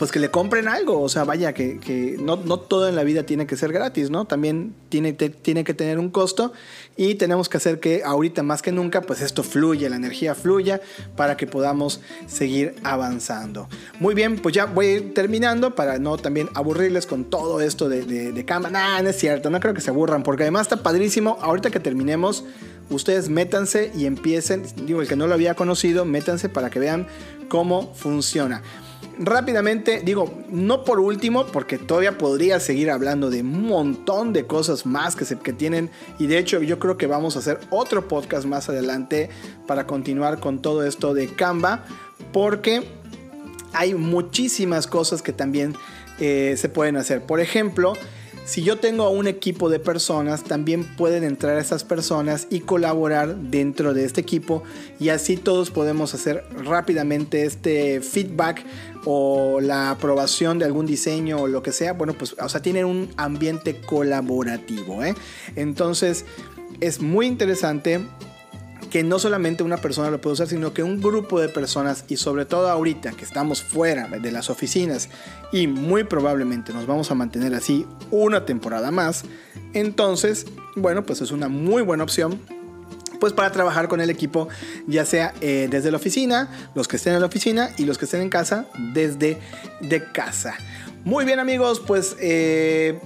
pues 0.04 0.12
que 0.12 0.20
le 0.20 0.30
compren 0.30 0.68
algo. 0.68 1.00
O 1.00 1.08
sea, 1.08 1.24
vaya, 1.24 1.54
que, 1.54 2.18
no, 2.20 2.38
todo 2.60 2.90
en 2.90 2.96
la 2.98 3.06
vida 3.06 3.24
tiene 3.24 3.48
que 3.48 3.56
ser 3.56 3.72
gratis, 3.72 4.10
¿no? 4.10 4.26
También 4.26 4.76
tiene, 4.90 5.14
tiene 5.14 5.64
que 5.64 5.74
tener 5.74 5.98
un 5.98 6.10
costo 6.10 6.52
y 6.98 7.16
tenemos 7.16 7.48
que 7.48 7.56
hacer 7.56 7.80
que 7.80 8.04
ahorita 8.04 8.44
más 8.44 8.62
que 8.62 8.74
nunca, 8.74 9.00
pues 9.00 9.22
esto 9.22 9.44
fluya, 9.44 9.90
la 9.90 9.96
energía 9.96 10.36
fluya 10.36 10.82
para 11.16 11.38
que 11.38 11.48
podamos 11.48 12.02
seguir 12.28 12.76
avanzando. 12.84 13.70
Muy 14.02 14.14
bien, 14.14 14.40
pues 14.40 14.54
ya 14.54 14.66
voy 14.66 14.88
a 14.88 14.92
ir 14.96 15.14
terminando 15.14 15.74
para 15.74 15.98
no 16.00 16.18
también 16.18 16.50
aburrirles 16.54 17.08
con 17.08 17.24
todo 17.24 17.62
esto 17.62 17.88
de, 17.88 18.04
de, 18.04 18.34
de 18.34 18.44
cama. 18.44 18.70
Nah, 18.70 19.02
no 19.02 19.08
es 19.08 19.18
cierto, 19.18 19.50
no 19.50 19.62
creo 19.62 19.74
que 19.74 19.80
se 19.80 19.90
aburran 19.90 20.24
porque 20.24 20.44
además 20.44 20.64
está 20.64 20.84
padrísimo. 20.84 21.38
Ahorita 21.42 21.72
que 21.72 21.80
terminemos, 21.80 22.44
ustedes 22.90 23.30
métanse 23.30 23.90
y 23.96 24.06
empiecen, 24.06 24.64
digo, 24.86 25.02
el 25.02 25.08
que 25.08 25.16
no 25.16 25.28
lo 25.28 25.34
había 25.34 25.56
conocido, 25.56 26.04
métanse 26.04 26.50
para 26.50 26.70
que 26.70 26.80
vean 26.80 27.08
cómo 27.48 27.94
funciona 27.96 28.64
rápidamente, 29.18 30.02
digo, 30.04 30.32
no 30.50 30.84
por 30.84 31.00
último, 31.00 31.46
porque 31.48 31.78
todavía 31.78 32.18
podría 32.18 32.60
seguir 32.60 32.90
hablando 32.92 33.30
de 33.30 33.42
un 33.42 33.68
montón 33.68 34.34
de 34.34 34.46
cosas 34.46 34.86
más 34.86 35.16
que, 35.16 35.26
se, 35.26 35.38
que 35.38 35.54
tienen, 35.54 35.90
y 36.20 36.28
de 36.28 36.38
hecho 36.38 36.62
yo 36.62 36.80
creo 36.80 36.98
que 36.98 37.08
vamos 37.08 37.36
a 37.36 37.40
hacer 37.40 37.60
otro 37.70 38.08
podcast 38.08 38.46
más 38.46 38.70
adelante 38.70 39.30
para 39.68 39.88
continuar 39.88 40.40
con 40.40 40.62
todo 40.62 40.86
esto 40.86 41.14
de 41.14 41.28
Canva, 41.28 41.86
porque 42.32 42.84
hay 43.74 43.94
muchísimas 43.96 44.88
cosas 44.88 45.22
que 45.22 45.34
también 45.34 45.76
eh, 46.20 46.56
se 46.58 46.70
pueden 46.70 46.96
hacer. 46.96 47.22
Por 47.24 47.40
ejemplo, 47.40 47.94
si 48.46 48.62
yo 48.62 48.78
tengo 48.78 49.10
un 49.10 49.28
equipo 49.28 49.70
de 49.70 49.80
personas, 49.80 50.44
también 50.44 50.84
pueden 50.98 51.24
entrar 51.24 51.58
esas 51.58 51.84
personas 51.84 52.48
y 52.50 52.60
colaborar 52.60 53.36
dentro 53.36 53.94
de 53.94 54.04
este 54.04 54.22
equipo 54.22 54.64
y 55.00 55.10
así 55.10 55.38
todos 55.38 55.72
podemos 55.72 56.14
hacer 56.14 56.46
rápidamente 56.64 57.46
este 57.46 58.02
feedback 58.02 58.66
o 59.06 59.60
la 59.62 59.92
aprobación 59.92 60.60
de 60.60 60.66
algún 60.66 60.86
diseño 60.86 61.42
o 61.42 61.48
lo 61.48 61.64
que 61.64 61.72
sea. 61.72 61.94
Bueno, 61.94 62.14
pues, 62.14 62.36
o 62.40 62.50
sea, 62.50 62.62
tienen 62.62 62.86
un 62.86 63.10
ambiente 63.16 63.80
colaborativo. 63.80 65.04
¿eh? 65.04 65.16
Entonces, 65.56 66.26
es 66.82 67.02
muy 67.02 67.28
interesante 67.28 68.02
que 68.94 69.02
no 69.02 69.18
solamente 69.18 69.64
una 69.64 69.78
persona 69.78 70.12
lo 70.12 70.22
puede 70.22 70.36
usar, 70.36 70.48
sino 70.48 70.72
que 70.72 70.84
un 70.84 71.02
grupo 71.02 71.42
de 71.42 71.50
personas 71.50 72.06
y 72.10 72.18
sobre 72.18 72.46
todo 72.46 72.70
ahorita 72.70 73.14
que 73.14 73.26
estamos 73.26 73.64
fuera 73.64 74.08
de 74.08 74.32
las 74.32 74.52
oficinas 74.52 75.10
y 75.52 75.66
muy 75.66 76.04
probablemente 76.04 76.74
nos 76.74 76.86
vamos 76.86 77.10
a 77.10 77.16
mantener 77.16 77.56
así 77.56 77.88
una 78.12 78.46
temporada 78.46 78.92
más, 78.92 79.24
entonces, 79.74 80.46
bueno, 80.76 81.08
pues 81.08 81.22
es 81.22 81.32
una 81.32 81.48
muy 81.48 81.82
buena 81.82 82.04
opción 82.04 82.40
pues 83.20 83.34
para 83.34 83.52
trabajar 83.52 83.88
con 83.88 84.00
el 84.00 84.12
equipo, 84.12 84.48
ya 84.86 85.08
sea 85.08 85.34
eh, 85.42 85.68
desde 85.72 85.90
la 85.90 85.98
oficina, 85.98 86.52
los 86.76 86.88
que 86.88 86.98
estén 86.98 87.14
en 87.16 87.22
la 87.22 87.26
oficina 87.26 87.72
y 87.80 87.86
los 87.86 87.98
que 87.98 88.06
estén 88.06 88.22
en 88.22 88.30
casa 88.30 88.68
desde 88.94 89.40
de 89.82 90.04
casa. 90.12 90.54
Muy 91.04 91.26
bien 91.26 91.40
amigos, 91.40 91.80
pues 91.80 92.16
eh, 92.20 93.00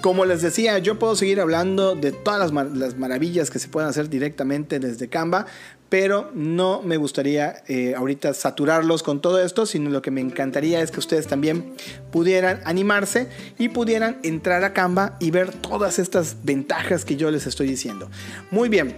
como 0.00 0.24
les 0.24 0.42
decía, 0.42 0.78
yo 0.78 0.98
puedo 0.98 1.16
seguir 1.16 1.40
hablando 1.40 1.94
de 1.94 2.12
todas 2.12 2.52
las, 2.52 2.96
maravillas 2.96 3.50
que 3.50 3.58
se 3.58 3.68
pueden 3.68 3.88
hacer 3.88 4.08
directamente 4.08 4.78
desde 4.78 5.08
Canva, 5.08 5.46
pero 5.88 6.30
no 6.34 6.82
me 6.82 6.96
gustaría 6.96 7.62
eh, 7.68 7.94
ahorita 7.96 8.34
saturarlos 8.34 9.02
con 9.02 9.20
todo 9.20 9.40
esto, 9.42 9.66
sino 9.66 9.90
lo 9.90 10.02
que 10.02 10.10
me 10.10 10.20
encantaría 10.20 10.80
es 10.80 10.90
que 10.90 10.98
ustedes 10.98 11.26
también 11.26 11.74
pudieran 12.10 12.60
animarse 12.64 13.28
y 13.58 13.68
pudieran 13.68 14.18
entrar 14.22 14.64
a 14.64 14.72
Canva 14.72 15.16
y 15.20 15.30
ver 15.30 15.52
todas 15.52 15.98
estas 15.98 16.38
ventajas 16.42 17.04
que 17.04 17.16
yo 17.16 17.30
les 17.30 17.46
estoy 17.46 17.68
diciendo. 17.68 18.10
Muy 18.50 18.68
bien. 18.68 18.96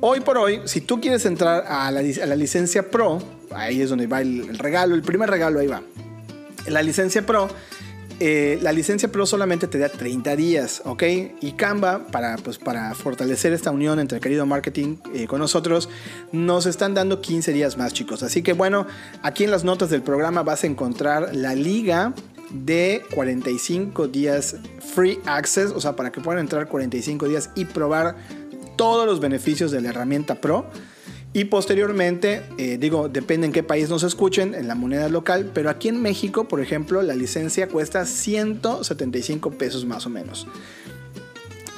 Hoy 0.00 0.20
por 0.20 0.38
hoy, 0.38 0.60
si 0.66 0.80
tú 0.80 1.00
quieres 1.00 1.26
entrar 1.26 1.64
a 1.66 1.90
la, 1.90 2.02
licencia 2.36 2.90
Pro, 2.90 3.18
ahí 3.50 3.80
es 3.80 3.90
donde 3.90 4.06
va 4.06 4.20
el 4.20 4.56
regalo, 4.58 4.94
el 4.94 5.02
primer 5.02 5.28
regalo 5.28 5.58
ahí 5.58 5.66
va. 5.66 5.82
La 6.68 6.82
licencia 6.82 7.24
Pro 7.24 7.48
eh, 8.20 8.58
la 8.62 8.72
licencia 8.72 9.10
Pro 9.10 9.26
solamente 9.26 9.68
te 9.68 9.78
da 9.78 9.88
30 9.88 10.36
días, 10.36 10.82
¿ok? 10.84 11.02
Y 11.40 11.52
Canva, 11.52 12.06
para, 12.08 12.36
pues, 12.36 12.58
para 12.58 12.94
fortalecer 12.94 13.52
esta 13.52 13.70
unión 13.70 14.00
entre 14.00 14.20
querido 14.20 14.44
marketing 14.46 14.96
eh, 15.14 15.26
con 15.26 15.38
nosotros, 15.38 15.88
nos 16.32 16.66
están 16.66 16.94
dando 16.94 17.20
15 17.20 17.52
días 17.52 17.76
más, 17.76 17.92
chicos. 17.92 18.22
Así 18.22 18.42
que 18.42 18.52
bueno, 18.52 18.86
aquí 19.22 19.44
en 19.44 19.50
las 19.50 19.64
notas 19.64 19.90
del 19.90 20.02
programa 20.02 20.42
vas 20.42 20.64
a 20.64 20.66
encontrar 20.66 21.34
la 21.34 21.54
liga 21.54 22.12
de 22.50 23.02
45 23.14 24.08
días 24.08 24.56
free 24.94 25.20
access, 25.26 25.70
o 25.70 25.80
sea, 25.80 25.94
para 25.94 26.10
que 26.10 26.20
puedan 26.20 26.40
entrar 26.40 26.68
45 26.68 27.28
días 27.28 27.50
y 27.54 27.66
probar 27.66 28.16
todos 28.76 29.06
los 29.06 29.20
beneficios 29.20 29.70
de 29.70 29.80
la 29.80 29.90
herramienta 29.90 30.36
Pro. 30.36 30.66
Y 31.32 31.44
posteriormente, 31.44 32.42
eh, 32.56 32.78
digo, 32.78 33.08
depende 33.08 33.46
en 33.46 33.52
qué 33.52 33.62
país 33.62 33.90
nos 33.90 34.02
escuchen, 34.02 34.54
en 34.54 34.66
la 34.66 34.74
moneda 34.74 35.08
local, 35.08 35.50
pero 35.52 35.68
aquí 35.68 35.88
en 35.88 36.00
México, 36.00 36.48
por 36.48 36.60
ejemplo, 36.60 37.02
la 37.02 37.14
licencia 37.14 37.68
cuesta 37.68 38.06
175 38.06 39.50
pesos 39.52 39.84
más 39.84 40.06
o 40.06 40.10
menos. 40.10 40.46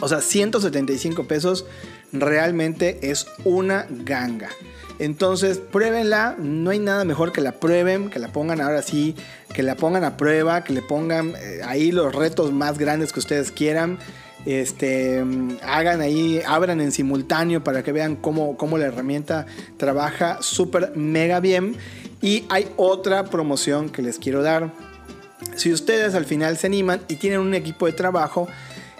O 0.00 0.08
sea, 0.08 0.20
175 0.20 1.24
pesos 1.24 1.66
realmente 2.12 3.10
es 3.10 3.26
una 3.44 3.86
ganga. 3.90 4.50
Entonces, 4.98 5.58
pruébenla, 5.58 6.36
no 6.38 6.70
hay 6.70 6.78
nada 6.78 7.04
mejor 7.04 7.32
que 7.32 7.40
la 7.40 7.52
prueben, 7.52 8.10
que 8.10 8.18
la 8.18 8.28
pongan 8.28 8.60
ahora 8.60 8.82
sí, 8.82 9.16
que 9.52 9.62
la 9.62 9.74
pongan 9.74 10.04
a 10.04 10.16
prueba, 10.16 10.62
que 10.62 10.74
le 10.74 10.82
pongan 10.82 11.34
eh, 11.36 11.60
ahí 11.64 11.90
los 11.90 12.14
retos 12.14 12.52
más 12.52 12.78
grandes 12.78 13.12
que 13.12 13.20
ustedes 13.20 13.50
quieran 13.50 13.98
este, 14.46 15.24
hagan 15.62 16.00
ahí, 16.00 16.40
abran 16.46 16.80
en 16.80 16.92
simultáneo 16.92 17.62
para 17.62 17.82
que 17.82 17.92
vean 17.92 18.16
cómo, 18.16 18.56
cómo 18.56 18.78
la 18.78 18.86
herramienta 18.86 19.46
trabaja 19.76 20.38
súper 20.40 20.96
mega 20.96 21.40
bien. 21.40 21.76
Y 22.22 22.44
hay 22.48 22.68
otra 22.76 23.24
promoción 23.24 23.88
que 23.88 24.02
les 24.02 24.18
quiero 24.18 24.42
dar. 24.42 24.72
Si 25.56 25.72
ustedes 25.72 26.14
al 26.14 26.26
final 26.26 26.56
se 26.56 26.66
animan 26.66 27.00
y 27.08 27.16
tienen 27.16 27.40
un 27.40 27.54
equipo 27.54 27.86
de 27.86 27.92
trabajo, 27.92 28.48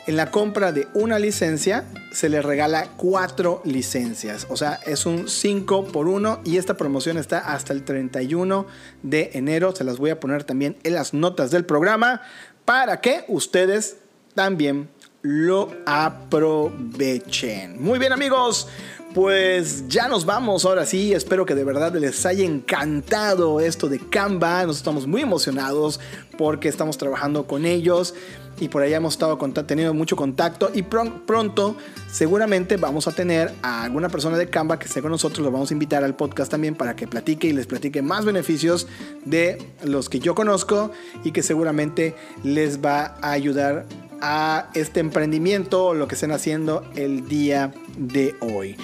en 0.07 0.17
la 0.17 0.31
compra 0.31 0.73
de 0.73 0.89
una 0.95 1.19
licencia 1.19 1.85
se 2.11 2.29
les 2.29 2.45
regala 2.45 2.89
cuatro 2.97 3.63
licencias. 3.65 4.47
O 4.49 4.57
sea, 4.57 4.81
es 4.87 5.07
un 5.07 5.29
5 5.29 5.89
por 5.89 6.09
1 6.09 6.41
y 6.45 6.57
esta 6.57 6.77
promoción 6.77 7.19
está 7.19 7.39
hasta 7.39 7.73
el 7.73 7.85
31 7.85 8.67
de 9.03 9.31
enero. 9.35 9.75
Se 9.75 9.85
las 9.85 9.99
voy 9.99 10.11
a 10.11 10.19
poner 10.19 10.45
también 10.45 10.77
en 10.83 10.95
las 10.95 11.15
notas 11.15 11.51
del 11.51 11.65
programa 11.65 12.23
para 12.65 13.01
que 13.01 13.25
ustedes 13.29 13.99
también 14.35 14.89
lo 15.23 15.71
aprovechen. 15.87 17.83
Muy 17.83 17.99
bien 17.99 18.13
amigos, 18.13 18.69
pues 19.15 19.89
ya 19.89 20.09
nos 20.09 20.25
vamos 20.25 20.65
ahora 20.65 20.87
sí. 20.87 21.13
Espero 21.13 21.45
que 21.45 21.55
de 21.55 21.65
verdad 21.65 21.95
les 21.95 22.25
haya 22.25 22.45
encantado 22.45 23.61
esto 23.61 23.89
de 23.89 23.99
Canva. 23.99 24.65
Nos 24.67 24.79
estamos 24.79 25.07
muy 25.07 25.23
emocionados 25.23 26.01
porque 26.39 26.69
estamos 26.69 26.97
trabajando 26.97 27.47
con 27.47 27.67
ellos 27.67 28.15
y 28.61 28.69
por 28.69 28.83
allá 28.83 28.99
hemos 28.99 29.15
estado 29.15 29.39
teniendo 29.67 29.95
mucho 29.95 30.17
contacto 30.17 30.71
y 30.73 30.83
pronto 30.83 31.77
seguramente 32.11 32.77
vamos 32.77 33.09
a 33.09 33.13
tener 33.13 33.53
a 33.63 33.85
alguna 33.85 34.09
persona 34.09 34.37
de 34.37 34.49
Canva 34.49 34.79
que 34.79 34.87
esté 34.87 35.01
con 35.01 35.11
nosotros, 35.11 35.45
lo 35.45 35.51
vamos 35.51 35.71
a 35.71 35.75
invitar 35.75 36.05
al 36.05 36.15
podcast 36.15 36.51
también 36.51 36.75
para 36.75 36.95
que 36.95 37.07
platique 37.07 37.49
y 37.49 37.53
les 37.53 37.67
platique 37.67 38.03
más 38.03 38.25
beneficios 38.25 38.87
de 39.25 39.59
los 39.83 40.09
que 40.11 40.19
yo 40.19 40.35
conozco 40.35 40.91
y 41.25 41.33
que 41.33 41.43
seguramente 41.43 42.15
les 42.45 42.85
va 42.85 43.17
a 43.23 43.31
ayudar 43.33 43.87
a 44.21 44.71
este 44.75 45.01
emprendimiento 45.01 45.95
lo 45.95 46.09
que 46.09 46.15
estén 46.15 46.33
haciendo 46.33 46.85
el 46.95 47.29
día 47.29 47.73
de 47.97 48.35
hoy. 48.41 48.77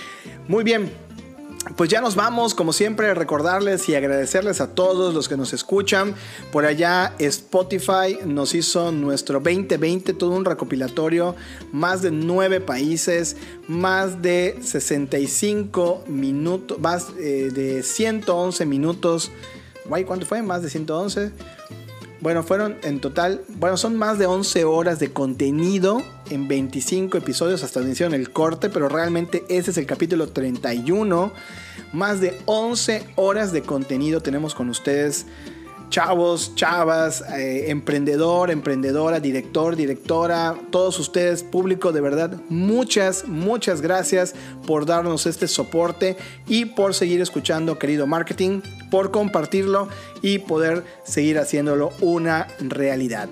Muy 0.48 0.64
bien, 0.64 0.90
pues 1.74 1.90
ya 1.90 2.00
nos 2.00 2.14
vamos, 2.14 2.54
como 2.54 2.72
siempre, 2.72 3.12
recordarles 3.14 3.88
y 3.88 3.96
agradecerles 3.96 4.60
a 4.60 4.74
todos 4.74 5.12
los 5.12 5.28
que 5.28 5.36
nos 5.36 5.52
escuchan. 5.52 6.14
Por 6.52 6.64
allá 6.64 7.14
Spotify 7.18 8.18
nos 8.24 8.54
hizo 8.54 8.92
nuestro 8.92 9.40
2020, 9.40 10.12
todo 10.12 10.30
un 10.30 10.44
recopilatorio, 10.44 11.34
más 11.72 12.02
de 12.02 12.12
nueve 12.12 12.60
países, 12.60 13.36
más 13.66 14.22
de 14.22 14.58
65 14.62 16.04
minutos, 16.06 16.78
más 16.78 17.08
eh, 17.18 17.50
de 17.52 17.82
111 17.82 18.64
minutos. 18.64 19.32
Guay, 19.86 20.04
¿cuánto 20.04 20.24
fue? 20.24 20.42
Más 20.42 20.62
de 20.62 20.70
111. 20.70 21.32
Bueno, 22.26 22.42
fueron 22.42 22.76
en 22.82 22.98
total, 22.98 23.42
bueno, 23.46 23.76
son 23.76 23.94
más 23.94 24.18
de 24.18 24.26
11 24.26 24.64
horas 24.64 24.98
de 24.98 25.12
contenido 25.12 26.02
en 26.28 26.48
25 26.48 27.18
episodios 27.18 27.62
hasta 27.62 27.78
donde 27.78 27.92
hicieron 27.92 28.14
el 28.14 28.32
corte, 28.32 28.68
pero 28.68 28.88
realmente 28.88 29.44
ese 29.48 29.70
es 29.70 29.78
el 29.78 29.86
capítulo 29.86 30.30
31. 30.30 31.30
Más 31.92 32.20
de 32.20 32.36
11 32.46 33.06
horas 33.14 33.52
de 33.52 33.62
contenido 33.62 34.22
tenemos 34.22 34.56
con 34.56 34.70
ustedes 34.70 35.26
chavos, 35.90 36.54
chavas, 36.54 37.22
eh, 37.36 37.70
emprendedor, 37.70 38.50
emprendedora, 38.50 39.20
director, 39.20 39.76
directora, 39.76 40.54
todos 40.70 40.98
ustedes, 40.98 41.42
público, 41.42 41.92
de 41.92 42.00
verdad, 42.00 42.40
muchas, 42.48 43.26
muchas 43.26 43.80
gracias 43.80 44.34
por 44.66 44.86
darnos 44.86 45.26
este 45.26 45.48
soporte 45.48 46.16
y 46.46 46.66
por 46.66 46.94
seguir 46.94 47.20
escuchando, 47.20 47.78
querido 47.78 48.06
marketing, 48.06 48.60
por 48.90 49.10
compartirlo 49.10 49.88
y 50.22 50.38
poder 50.38 50.84
seguir 51.04 51.38
haciéndolo 51.38 51.92
una 52.00 52.48
realidad. 52.58 53.28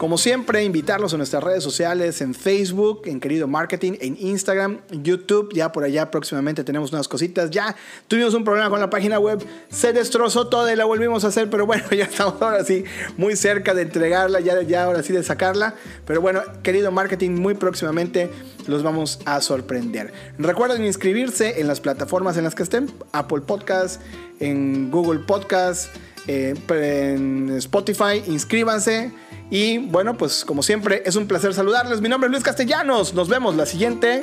Como 0.00 0.16
siempre, 0.16 0.64
invitarlos 0.64 1.12
a 1.12 1.18
nuestras 1.18 1.44
redes 1.44 1.62
sociales, 1.62 2.22
en 2.22 2.32
Facebook, 2.32 3.02
en 3.04 3.20
Querido 3.20 3.46
Marketing, 3.46 3.98
en 4.00 4.16
Instagram, 4.18 4.80
YouTube. 4.90 5.52
Ya 5.52 5.72
por 5.72 5.84
allá 5.84 6.10
próximamente 6.10 6.64
tenemos 6.64 6.90
unas 6.90 7.06
cositas. 7.06 7.50
Ya 7.50 7.76
tuvimos 8.08 8.32
un 8.32 8.42
problema 8.42 8.70
con 8.70 8.80
la 8.80 8.88
página 8.88 9.18
web, 9.18 9.44
se 9.68 9.92
destrozó 9.92 10.46
toda 10.46 10.72
y 10.72 10.76
la 10.76 10.86
volvimos 10.86 11.24
a 11.24 11.28
hacer, 11.28 11.50
pero 11.50 11.66
bueno, 11.66 11.84
ya 11.90 12.04
estamos 12.04 12.40
ahora 12.40 12.64
sí 12.64 12.82
muy 13.18 13.36
cerca 13.36 13.74
de 13.74 13.82
entregarla, 13.82 14.40
ya, 14.40 14.84
ahora 14.84 15.02
sí 15.02 15.12
de 15.12 15.22
sacarla. 15.22 15.74
Pero 16.06 16.22
bueno, 16.22 16.40
Querido 16.62 16.90
Marketing, 16.90 17.32
muy 17.32 17.52
próximamente 17.52 18.30
los 18.66 18.82
vamos 18.82 19.18
a 19.26 19.42
sorprender. 19.42 20.14
Recuerden 20.38 20.82
inscribirse 20.82 21.60
en 21.60 21.68
las 21.68 21.82
plataformas 21.82 22.38
en 22.38 22.44
las 22.44 22.54
que 22.54 22.62
estén, 22.62 22.90
Apple 23.12 23.42
Podcast, 23.42 24.00
en 24.38 24.90
Google 24.90 25.20
Podcast, 25.26 25.94
eh, 26.26 26.54
en 26.70 27.50
Spotify, 27.50 28.22
inscríbanse 28.26 29.12
y 29.50 29.78
bueno, 29.78 30.16
pues 30.16 30.44
como 30.44 30.62
siempre, 30.62 31.02
es 31.04 31.16
un 31.16 31.26
placer 31.26 31.52
saludarles. 31.52 32.00
Mi 32.00 32.08
nombre 32.08 32.28
es 32.28 32.32
Luis 32.32 32.44
Castellanos. 32.44 33.14
Nos 33.14 33.28
vemos 33.28 33.56
la 33.56 33.66
siguiente 33.66 34.22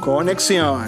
conexión. 0.00 0.86